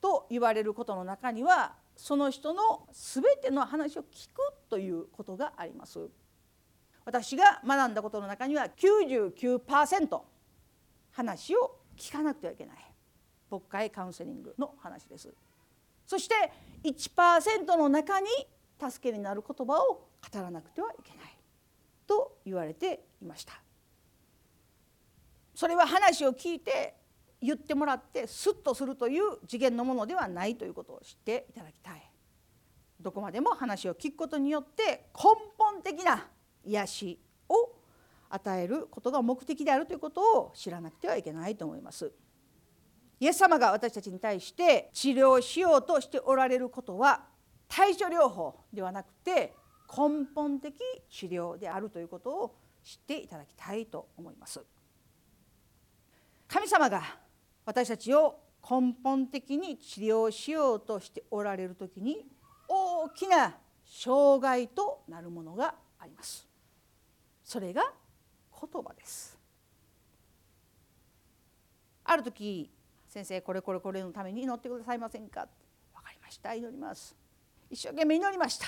[0.00, 6.08] と言われることの中にはその人の全ての話を聞くということがあります。
[7.04, 10.20] 私が学んだことの中には99%
[11.10, 12.76] 話を聞かなくてはいけない
[13.50, 15.34] 牧会カウンセリングの話です
[16.12, 16.34] そして
[16.84, 18.26] 1%の中に
[18.78, 21.38] 助けになる言葉を語らなくてはいけない。
[22.06, 23.54] と言われていました。
[25.54, 26.96] それは話を聞いて
[27.40, 32.10] 言ってもらってスッとするという次元のものではないということを知っていただきたい。
[33.00, 36.28] どこまでも話を聞くことによって根本的な
[36.62, 37.72] 癒しを
[38.28, 42.12] 与えることが目的であるということを知らなくてはいけないと思います。
[43.22, 47.22] イエス様が私たちに対して治療しようとしておられることは
[47.68, 49.54] 対処療法ではなくて
[49.96, 50.74] 根本的
[51.08, 54.60] 治療であるということを知っていただきたいと思います。
[56.48, 57.00] 神様が
[57.64, 62.26] 私たちを根本的に治療しようとしておられる時に
[62.66, 63.54] 大きな
[63.86, 66.48] 障害となるものがあります。
[67.44, 67.84] それが
[68.50, 69.38] 言葉です
[72.02, 72.68] ある時
[73.12, 75.46] 先生これこれこれのために祈ってくださいませんか？
[75.94, 76.54] 分かりました。
[76.54, 77.14] 祈ります。
[77.68, 78.64] 一生懸命祈りました。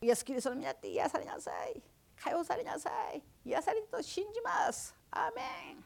[0.00, 1.78] イエスキリストの皆って癒されなさい。
[2.18, 3.22] 解放されなさい。
[3.44, 4.96] 癒されると信じます。
[5.10, 5.42] アーメ
[5.74, 5.84] ン。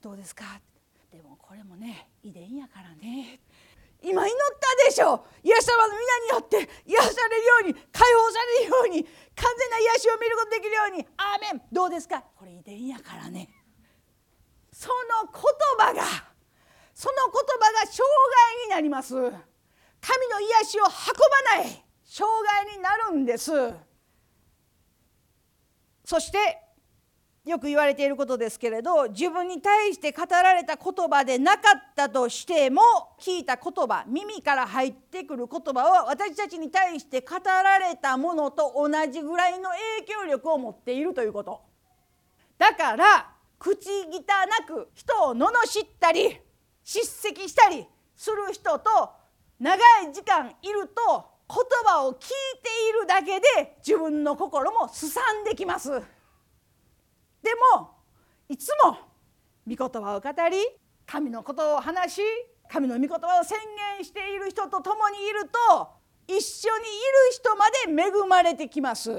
[0.00, 0.44] どうですか？
[1.10, 3.40] でもこれもね遺伝やからね。
[4.00, 5.26] 今祈ったでしょ。
[5.42, 9.04] イエス様の皆によって癒されるように解放されるように
[9.34, 11.04] 完全な癒しを見ることできるように。
[11.16, 11.62] アーメン。
[11.72, 12.22] どうですか？
[12.36, 13.48] これ遺伝やからね。
[14.70, 15.42] その言
[15.78, 16.35] 葉が
[16.96, 18.02] その言葉が障
[18.56, 19.14] 害になります。
[19.14, 21.84] 神の癒しを運ばない。
[22.02, 23.52] 障害になるんです。
[26.06, 26.38] そして
[27.44, 32.80] よく言われていることですけれど自分に対して語られた言葉でなかったとしても
[33.20, 41.60] 聞いた言葉耳から入ってくる言葉は私たちに対して語られたものと同じぐらいの影響力を持っているということ。
[42.56, 44.22] だから口汚
[44.66, 46.45] く人を罵ったり
[46.86, 49.10] 叱責したりする人と
[49.58, 49.80] 長い
[50.14, 52.28] 時間いると言葉を聞いて
[52.88, 55.90] いるだけで自分の心もすさんできます。
[55.90, 55.96] で
[57.74, 57.90] も
[58.48, 58.98] いつも
[59.66, 60.58] 御言葉を語り
[61.04, 62.22] 神のことを話し
[62.68, 63.58] 神の御言葉を宣
[63.96, 65.88] 言している人と共にいると
[66.28, 69.10] 一緒にいる人まで恵まれてきます。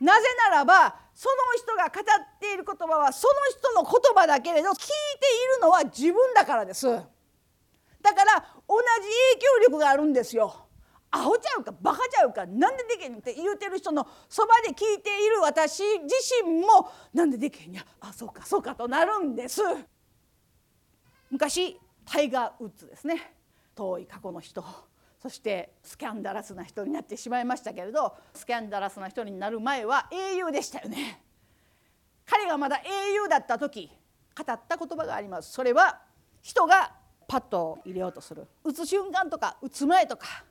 [0.00, 4.88] なぜならばその人が語っている言葉はその人の言葉だけれど聞いてい
[5.56, 6.86] るのは自分だからです。
[6.86, 7.04] だか
[8.24, 10.66] ら同じ影響力があるんですよ。
[11.10, 19.60] アホちゃうかバカちゃうかなんでできへんって言うてる人のそばで聞いている私自身もなんでできへんやあそうかそうかとなるんです
[21.30, 23.34] 昔タイガー・ウッズですね
[23.74, 24.64] 遠い過去の人
[25.20, 31.22] そしてスキャンダラスな人になってしまいましたけれどスキャンダラスな人になる前は英雄でしたよね。
[32.24, 33.90] 彼がまだ英雄だった時
[34.36, 35.52] 語った言葉があります。
[35.52, 36.00] それは
[36.40, 36.92] 人が
[37.28, 38.46] パッと入れようとする。
[38.64, 40.44] 打つ瞬間とか打つ前とか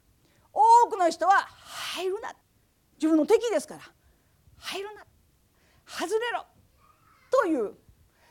[0.54, 1.48] 多くの人は
[1.94, 2.34] 入るな。
[2.98, 3.82] 自分の敵ですから
[4.58, 5.04] 入るな。
[5.86, 6.46] 外れろ。
[7.32, 7.74] という。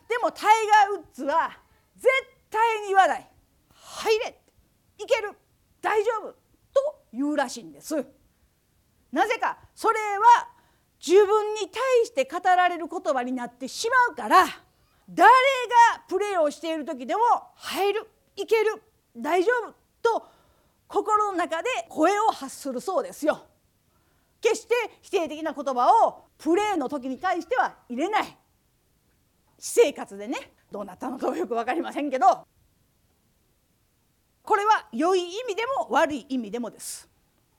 [0.09, 1.51] でもタイガー・ウッズは
[1.97, 2.09] 絶
[2.49, 3.29] 対に言わない。
[3.75, 4.41] 入れ。
[4.99, 5.33] いける。
[5.81, 6.37] 大丈夫と
[7.13, 8.05] 言うらしいんです
[9.13, 10.49] なぜかそれは
[11.05, 14.47] 自分に対して語られる言葉になってしまうから
[15.09, 17.23] 誰がプレーをしている時でも
[17.57, 18.83] 入るいける
[19.17, 19.51] 大丈
[20.03, 20.27] 夫と
[20.87, 23.45] 心の中で声を発するそうですよ。
[24.41, 28.37] 決して否定的な言葉をプレーの時に対しては入れない
[29.59, 32.47] 私生活でねどうなったのかもよく分かりませんけど
[34.49, 37.07] これは良い意味でも悪い意味でもです。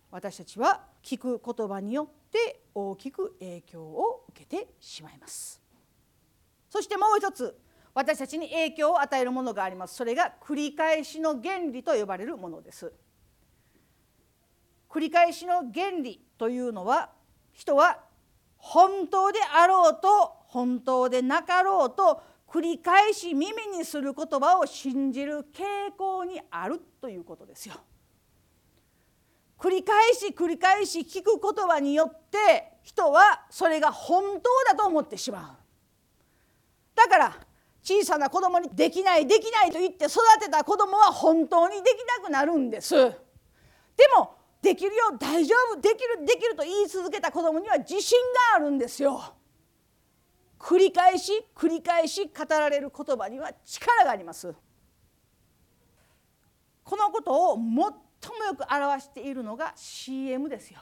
[0.09, 5.61] 私たちは聞く言葉によって大きく影響を受けてしまいます。
[6.67, 7.55] そしてもう一つ
[7.93, 9.97] 私たちに影響を与えるものがあります。
[9.97, 12.91] それが繰り返しの原理と呼ばれるものです。
[14.89, 17.11] 繰り返しの原理というのは
[17.53, 17.99] 人は
[18.57, 27.75] 本当であろうと本当でなかろうと繰り返し耳にする言葉を信じる傾向にあるということですよ。
[29.59, 36.95] 繰り返し繰り返し聞く言葉によって人はそれが本当だと思ってしまう。
[36.95, 37.37] だから
[37.83, 42.95] 小さな子供にできないできないと言って育てた子供は本当にできなくなるんです。
[42.95, 43.13] で
[44.17, 48.17] もできるよ大丈夫できるできると言い続けた子供には自信
[48.51, 49.35] があるんですよ。
[50.59, 54.53] 繰り返し繰り返し語られる言葉には力があります。
[56.83, 57.93] このことを最もよ
[58.55, 60.79] く表しているのが CM ですよ。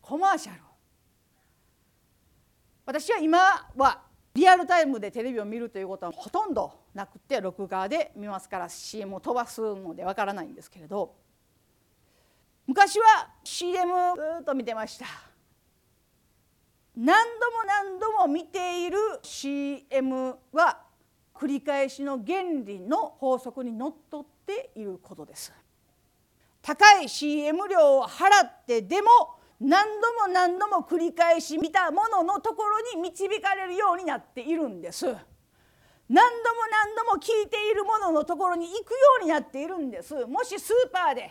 [0.00, 0.60] コマーシャル。
[2.86, 3.38] 私は今
[3.76, 4.02] は
[4.34, 11.14] リアルタイムでテレビを見るということはほとんどなくて録画で見ますから CM を飛ばすのでわからないんですけれど
[12.66, 15.06] 昔は CM ずっと見てました
[17.00, 20.82] 何度も何度も見ている CM は
[21.34, 25.50] 繰り返しの原理の法則にのっとっていることです。
[26.60, 29.08] 高い CM 料を払ってでも
[29.58, 35.06] 何度も何度も繰り返し見たもののところに導かれるようになっているんです。
[35.06, 35.24] 何度も
[36.70, 40.26] 何度も聞いているもののところに行くようになっているんです。
[40.26, 41.30] もしスーパーで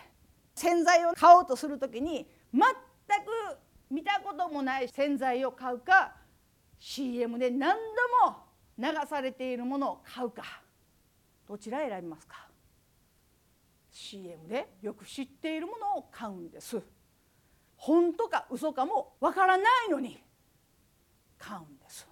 [0.55, 6.13] 洗剤を買おうとする時に全く見たこともない洗剤を買うか
[6.79, 7.75] CM で何
[8.23, 8.37] 度も
[8.77, 10.43] 流されているものを買うか
[11.47, 12.47] どちら選びますか
[13.91, 16.79] ？CM でよく知っているものを買うんです。
[17.75, 20.21] 本当か嘘かもわからないのに
[21.39, 22.07] 買うんです。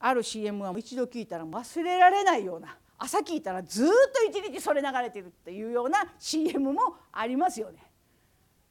[0.00, 3.88] ある CM は一度聞いたら忘れられないような朝聞いたらずっ
[4.32, 7.78] と一日それ流れてるっていうような CM もありますよね。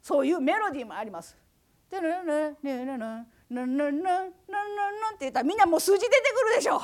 [0.02, 1.38] そういうメロディーもあります
[5.14, 6.82] 「って言ったらみんなもう数字出てくるでしょ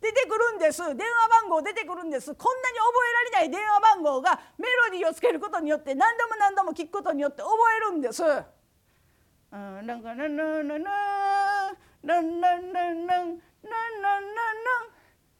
[0.00, 0.96] 出てくるんです電話
[1.42, 2.90] 番号出てくるんですこんなに覚
[3.34, 8.22] えられない電話番号がメロディーをつけることによって何度も何度も聞くことによって覚えるんです。
[8.22, 13.40] うんなんかなななななななななななな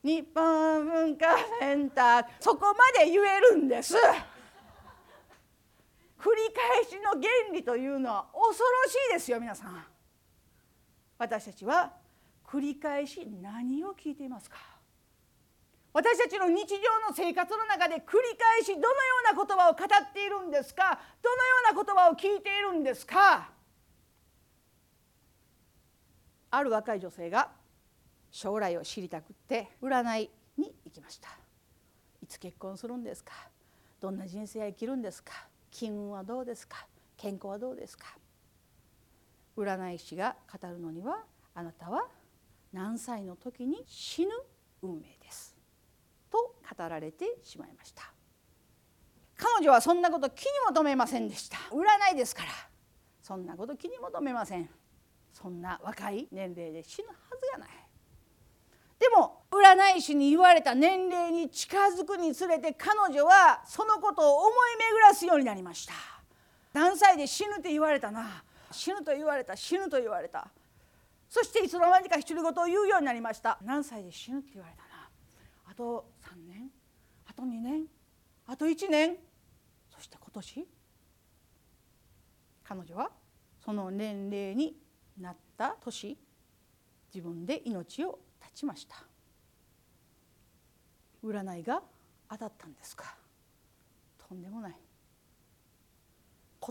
[0.02, 1.26] 日本文化
[1.60, 3.94] センターそこまで言えるんです
[6.20, 7.22] 繰り返しの原
[7.54, 9.84] 理というのは恐ろしいですよ皆さん。
[11.18, 11.92] 私たちは
[12.46, 14.58] 繰り返し何を聞いていますか？
[15.92, 16.76] 私たちの日常
[17.08, 18.04] の生活の中で繰り
[18.38, 18.90] 返しどのよ
[19.32, 21.00] うな言葉を語っているんですか？
[21.22, 23.48] どのような言葉を聞いているんですか？
[26.50, 27.50] ある若い女性が
[28.30, 31.28] 将来を知りたくって占いに行きました。
[32.22, 33.32] いつ結婚するんですか？
[34.00, 35.32] どんな人生を生きるんですか？
[35.70, 36.86] 金運はどうですか？
[37.16, 38.06] 健康はどうですか？
[39.56, 42.06] 占い師が語るのにはあなたは
[42.72, 44.32] 何歳の時に死ぬ
[44.82, 45.56] 運命です。
[46.30, 48.12] と語られてしまいました。
[49.36, 51.56] 彼女はそんなこと気にも留めませんでした。
[51.70, 52.50] 占いですから。
[53.22, 54.68] そんなこと気にも留めません。
[55.32, 57.68] そんな若い年齢で死ぬはずがない。
[59.00, 64.50] でも占い師に言われた年齢に近づくにつれて彼女はそのことを思い
[64.92, 65.94] 巡らすようになりました。
[66.74, 68.44] 何歳で死ぬって言われたな。
[68.70, 70.48] 死ぬと言われた死ぬと言われた。
[71.30, 73.58] そしていつの間にか独り言を言うようになりました。
[73.64, 75.08] 何歳で死ぬって言われたな。
[75.70, 76.70] あと3年。
[77.26, 77.86] あと2年。
[78.46, 79.16] あと1年。
[79.88, 80.68] そして今年。
[82.64, 83.10] 彼女は
[83.64, 84.76] その年齢に
[85.18, 86.18] なった年。
[87.14, 88.96] 自分で命を絶ちました。
[91.24, 91.82] 占いが
[92.30, 93.14] 当たったんですか？
[94.28, 94.76] とんでもない。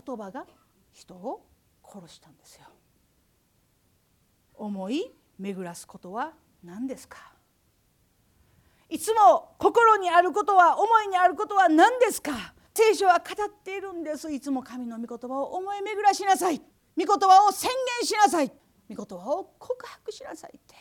[0.04, 0.46] 言葉が
[0.92, 1.46] 人を
[1.84, 2.62] 殺したんですよ。
[4.54, 6.32] 思い巡らすことは
[6.64, 7.18] 何ですか？
[8.88, 12.54] いつも心にあることは思いにあることは何ですか？
[12.74, 14.32] 聖書は語っているんです。
[14.32, 16.58] いつも神の御言葉を思い巡らしなさい。
[16.58, 16.62] 御
[16.96, 17.70] 言葉を宣
[18.00, 18.50] 言しなさい。
[18.92, 20.74] 御言葉を告白しなさいって。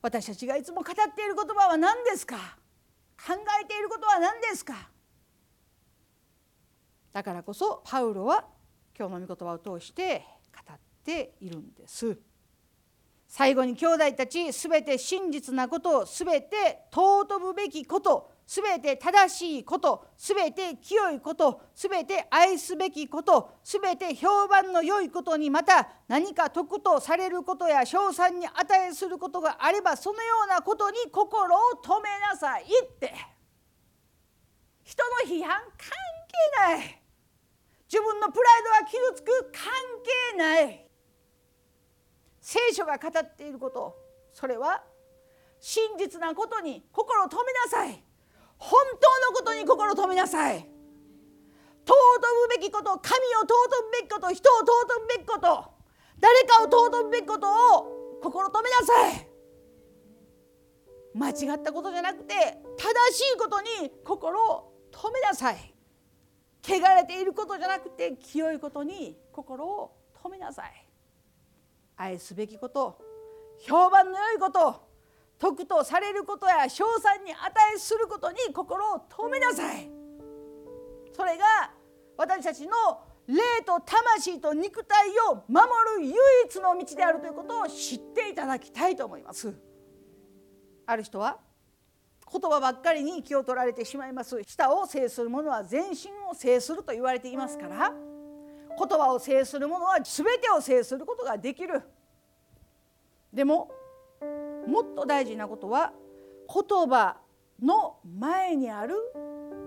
[0.00, 2.36] 私たちがいつも語っている言葉は何ですか？
[3.26, 4.74] 考えていることは何ですか？
[7.12, 8.44] だからこそパウロは
[8.98, 12.18] 今日の御言葉を通して語っているんです。
[13.26, 33.14] 最後に兄弟たちすべて真実なことすべて尊ぶべきことすべて正しいことすべて清いことすべて愛すべきことすべて評判の良いことにまた何か得とされることや称賛に値することがあればそのようなことに心を止めなさいって。
[34.82, 35.70] 人の批判関
[36.68, 37.00] 係ない。
[37.90, 39.72] 自分のプライドが傷つく関
[40.32, 40.84] 係ない。
[42.40, 43.96] 聖書が語っていること
[44.30, 44.82] それは
[45.60, 48.04] 真実なことに心を止めなさい。
[48.58, 50.58] 本当のことに心を止めなさい。
[51.86, 54.66] 尊ぶべきこと神を尊ぶべきこと人を尊
[55.00, 55.74] ぶべきこと
[56.18, 57.46] 誰かを尊ぶべきこと
[57.78, 59.28] を心止めなさい。
[61.14, 62.34] 間違ったことじゃなくて
[62.76, 65.74] 正しいことに心を止めなさい。
[66.66, 69.92] 汚れていることじゃなくて清いことに心を
[70.22, 70.86] 止めなさい。
[71.96, 72.98] 愛すべきこと
[73.60, 74.93] 評判の良いこと
[75.44, 79.90] 徳とされることや称賛に値することに心を止めなさい。
[81.12, 81.70] それが
[82.16, 82.72] 私たちの
[83.26, 83.36] 霊
[83.66, 85.66] と魂と肉体を守
[85.98, 86.14] る唯
[86.46, 89.54] 一の道であるということを知っていただきたいと思います。
[90.86, 91.36] ある人は
[92.32, 94.42] 言葉ばっかりに気を取られてしまいます。
[94.42, 97.92] 舌を制する者は全身を制すると言われていますから。
[98.76, 101.82] 言葉を制する者は全てを制することができる。
[103.30, 103.70] でも
[104.66, 105.92] もっと大事なことは
[106.48, 107.16] 言葉
[107.62, 108.94] の前にある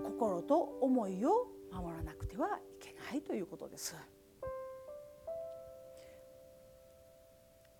[0.04, 3.96] 心と思いを守らなくてはいけないということです。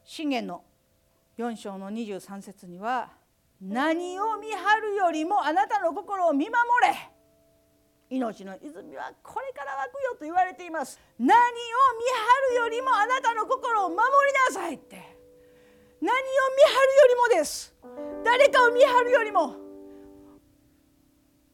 [0.05, 0.65] 信玄の
[1.37, 3.11] 4章の23節には
[3.61, 6.95] 「何を見張るよりもあなたの心を見守れ」
[8.11, 10.99] 命の泉はこれから湧くよと言われています。
[11.19, 15.18] 何を見張るよりもあなたの心を守りなさいって。
[16.01, 17.75] 何を見張るよりもです。
[18.25, 19.57] 誰かを見張るよりも。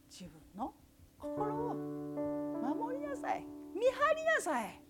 [0.09, 0.73] 自分の
[1.17, 3.45] 心を守りなさい。
[3.73, 4.81] 見張りなさい。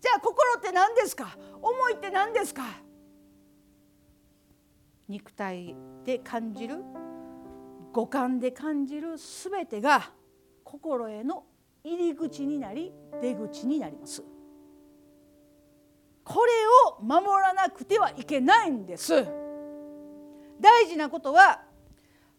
[0.00, 1.36] じゃあ心って何ですか？
[1.62, 2.62] 思いって何ですか？
[5.08, 5.74] 肉体
[6.04, 6.76] で感じる。
[7.92, 10.10] 五感で感じる全てが
[10.62, 11.44] 心への
[11.84, 14.22] 入り口になり出口になります。
[16.24, 16.52] これ
[16.88, 19.12] を守らなくてはいけないんです。
[20.60, 21.62] 大事なことは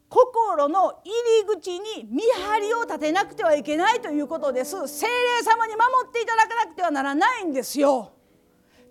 [0.09, 1.11] 心の入
[1.41, 4.87] り口に見張りを立てなくてはいけないということです。
[4.87, 8.13] 精霊様に守っていただかなくてはならないんですよ。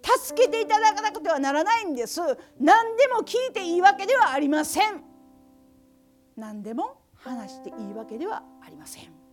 [0.03, 2.21] 助けていただかなくてはならないんです。
[2.61, 5.03] 何でも聞いていいわけではありません。
[6.37, 9.25] 何でも話していいわけではありません。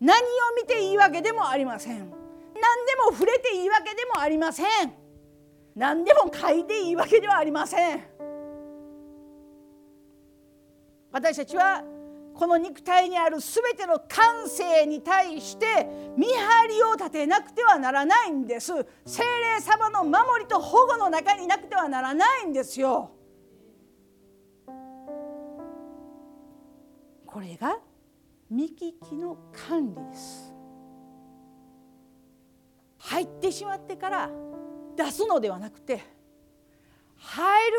[0.00, 0.22] 何を
[0.60, 2.23] 見ていいわけでもありません
[2.54, 4.66] 何でも触れていいわけでもありません。
[5.74, 8.02] 何でも書いていいわけではありません。
[11.10, 11.84] 私たちは
[12.34, 15.86] この肉体にある全ての感性に対して
[16.16, 18.72] 見張りを立てなくてはならないんです。
[19.04, 23.12] 精霊様の守りと保護の中になくてはならないんですよ。
[27.26, 27.78] これが
[28.48, 30.53] 見聞きの管理です。
[33.04, 34.30] 入ってしまってから
[34.96, 36.00] 出すのではなくて
[37.16, 37.76] 入る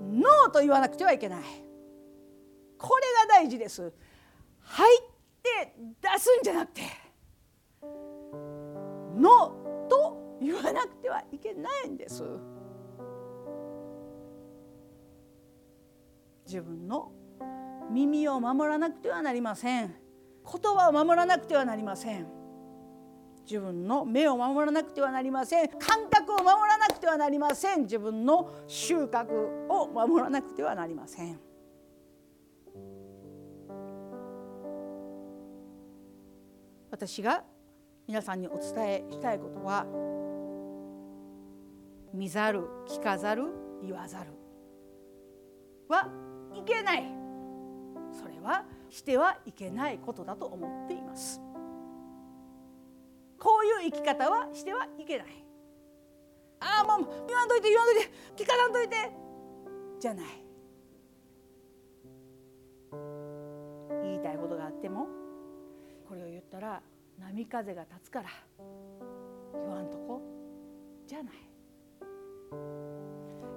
[0.00, 1.42] 前にノーと言わなくてはいけない。
[2.78, 3.92] これが大事です。
[4.60, 5.02] 入っ
[5.42, 6.82] て出すんじゃなくて
[7.82, 12.24] ノーと言わなくてはいけないんです。
[16.46, 17.12] 自分の
[17.90, 19.94] 耳を守らなくてはなりません。
[20.44, 22.43] 言葉を守らなくてはなりません。
[23.44, 25.68] 自分の目を守らなくてはなりません。
[25.68, 27.82] 感覚を守らなくてはなりません。
[27.82, 29.28] 自分の収穫
[29.68, 31.38] を守らなくてはなりません。
[36.90, 37.44] 私が
[38.06, 39.84] 皆さんにお伝えしたいことは
[42.12, 43.44] 見ざる聞かざる
[43.82, 44.30] 言わざる
[45.88, 46.08] は
[46.54, 47.04] いけない。
[48.12, 51.43] それはしてはいけないことだと思っています。
[53.44, 55.26] こういう生き方はしてはいけない。
[56.60, 58.10] ああもう言わんといて言わんといて
[58.42, 58.96] 聞かなんといて。
[60.00, 60.26] じゃない。
[64.02, 65.08] 言いたいことがあっても
[66.08, 66.80] これを言ったら
[67.18, 68.28] 波風が立つから
[69.52, 70.22] 言わんとこ。
[71.06, 71.34] じゃない。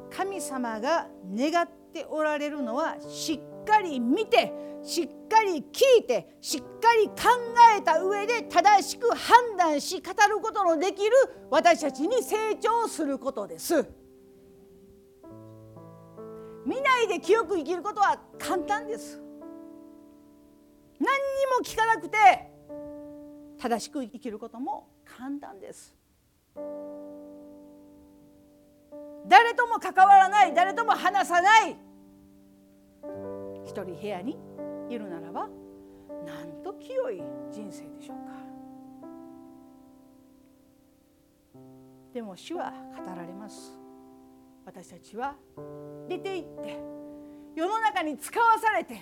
[0.09, 7.13] 神様が願っておられるのはしっかり見てしっかり聞いてしっかり考
[7.77, 11.11] えた上で正しく判断し語ることのできる
[11.51, 13.85] 私たちに成長することです。
[16.65, 19.21] 見ないで清く生きることは簡単です。
[20.99, 21.07] 何に
[21.57, 22.17] も聞かなくて
[23.59, 25.95] 正しく生きることも簡単です。
[29.27, 31.77] 誰とも関わらない誰とも話さない
[33.83, 34.37] 人部屋に
[34.89, 35.47] いるならば
[36.25, 37.21] なんと清い
[37.51, 38.33] 人生でしょうか。
[42.13, 43.77] でも主は語られます。
[44.65, 45.35] 私たちは
[46.09, 46.79] 出て行って
[47.55, 48.95] 世の中に使わされて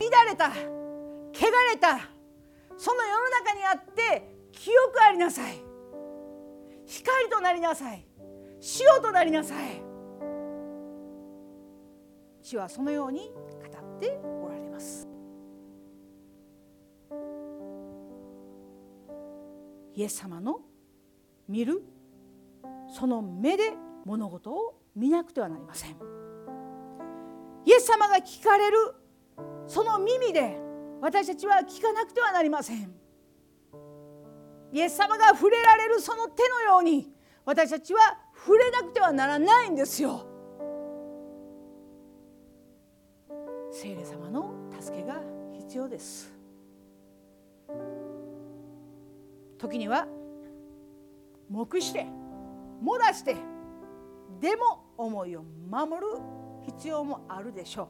[0.00, 0.52] 乱れた汚
[1.72, 1.98] れた
[2.78, 5.56] その世の中にあって清くありなさい。
[6.86, 8.06] 光となりなさい。
[8.80, 9.82] 塩となりなさい。
[12.42, 13.32] 主はそのように
[14.02, 15.06] ておられます。
[19.94, 20.60] イエス様の
[21.48, 21.82] 見る
[22.92, 23.72] その目で
[24.04, 25.96] 物事を見なくてはなりません。
[27.64, 28.76] イエス様が聞かれる
[29.68, 30.58] その耳で
[31.00, 32.92] 私たちは聞かなくてはなりません。
[34.72, 37.12] イエス様が触れられるその手のように
[37.44, 38.00] 私たちは
[38.34, 40.31] 触れなくてはならないんですよ。
[43.82, 45.16] 聖霊様の助けが
[45.58, 46.32] 必要です。
[49.58, 50.06] 時には
[51.50, 52.06] 黙して
[52.80, 53.34] 漏らして
[54.40, 56.06] でも思いを守る
[56.64, 57.88] 必要もあるでしょ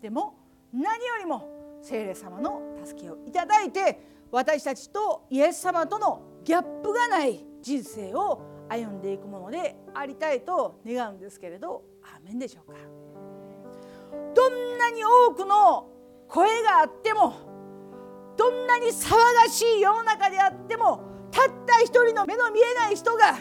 [0.00, 0.02] う。
[0.02, 0.34] でも
[0.72, 4.00] 何よりも聖霊様の助けをいただいて
[4.32, 12.99] 私たちとイエス様とのギャップがない人生を歩んでいくものでありたいと願うんですけれどアーメンでしょうか？
[14.50, 15.88] んなに多くの
[16.28, 17.34] 声があっても
[18.36, 23.38] どんなに騒がしい世の中であってもたった一人の目の見えない人が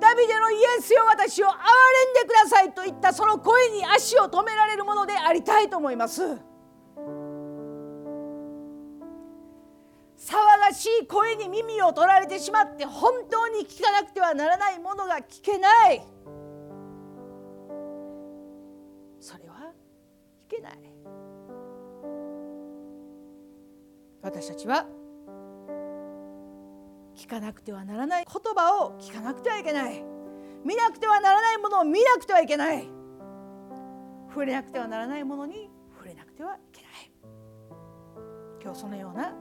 [0.00, 6.22] ダビデのイエスよ私を憐れんでくださいといったその声に足を止められるものでありたいと思います。
[10.18, 16.02] 騒がしい声に耳を取られてしまって本当に聞かなくてはならないものが聞けない。
[20.48, 20.72] けない。
[24.22, 24.86] 私たちは
[27.14, 30.04] 聞かなくてはならない言葉を聞かなくてはいけない。
[30.64, 32.88] 見なくてはならないものを見なくてはいけない。
[34.28, 36.90] 触れなくてはならないものに触れなくてはいけない。
[38.62, 39.34] 今日そのような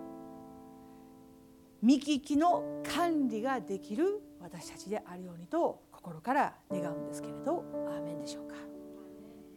[1.82, 8.56] 見聞きの管理ができる私たちであるようにと心から願うんですけれどアーメンでしょうか。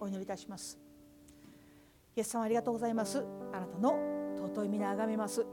[0.01, 0.88] お祈りいたします。
[2.19, 3.25] イエス様ありがとうございます。
[3.53, 3.97] あなたの
[4.39, 5.47] 尊い皆あがめます。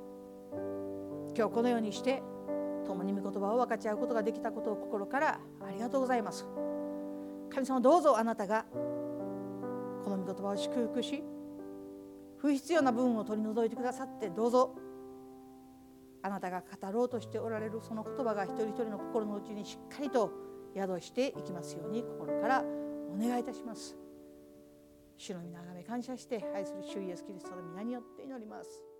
[1.37, 2.23] 今日このようにして
[2.87, 6.47] 共に御言葉を分かち合うことができたことを心からありがとうございます。
[7.53, 11.23] 神様どうぞあなたがこの御言葉を祝福し
[12.37, 14.73] 不必要な部分を取り除いてくださってどうぞ
[16.23, 20.31] あなたが語ろうとしておられるその言葉が一人一人の心の内にしっかりと
[20.75, 22.63] 宿していきますように心から
[23.13, 24.04] お願いいたします。
[25.17, 28.94] 主の皆がめ感謝して愛する主イエスキリストの皆によって祈ります。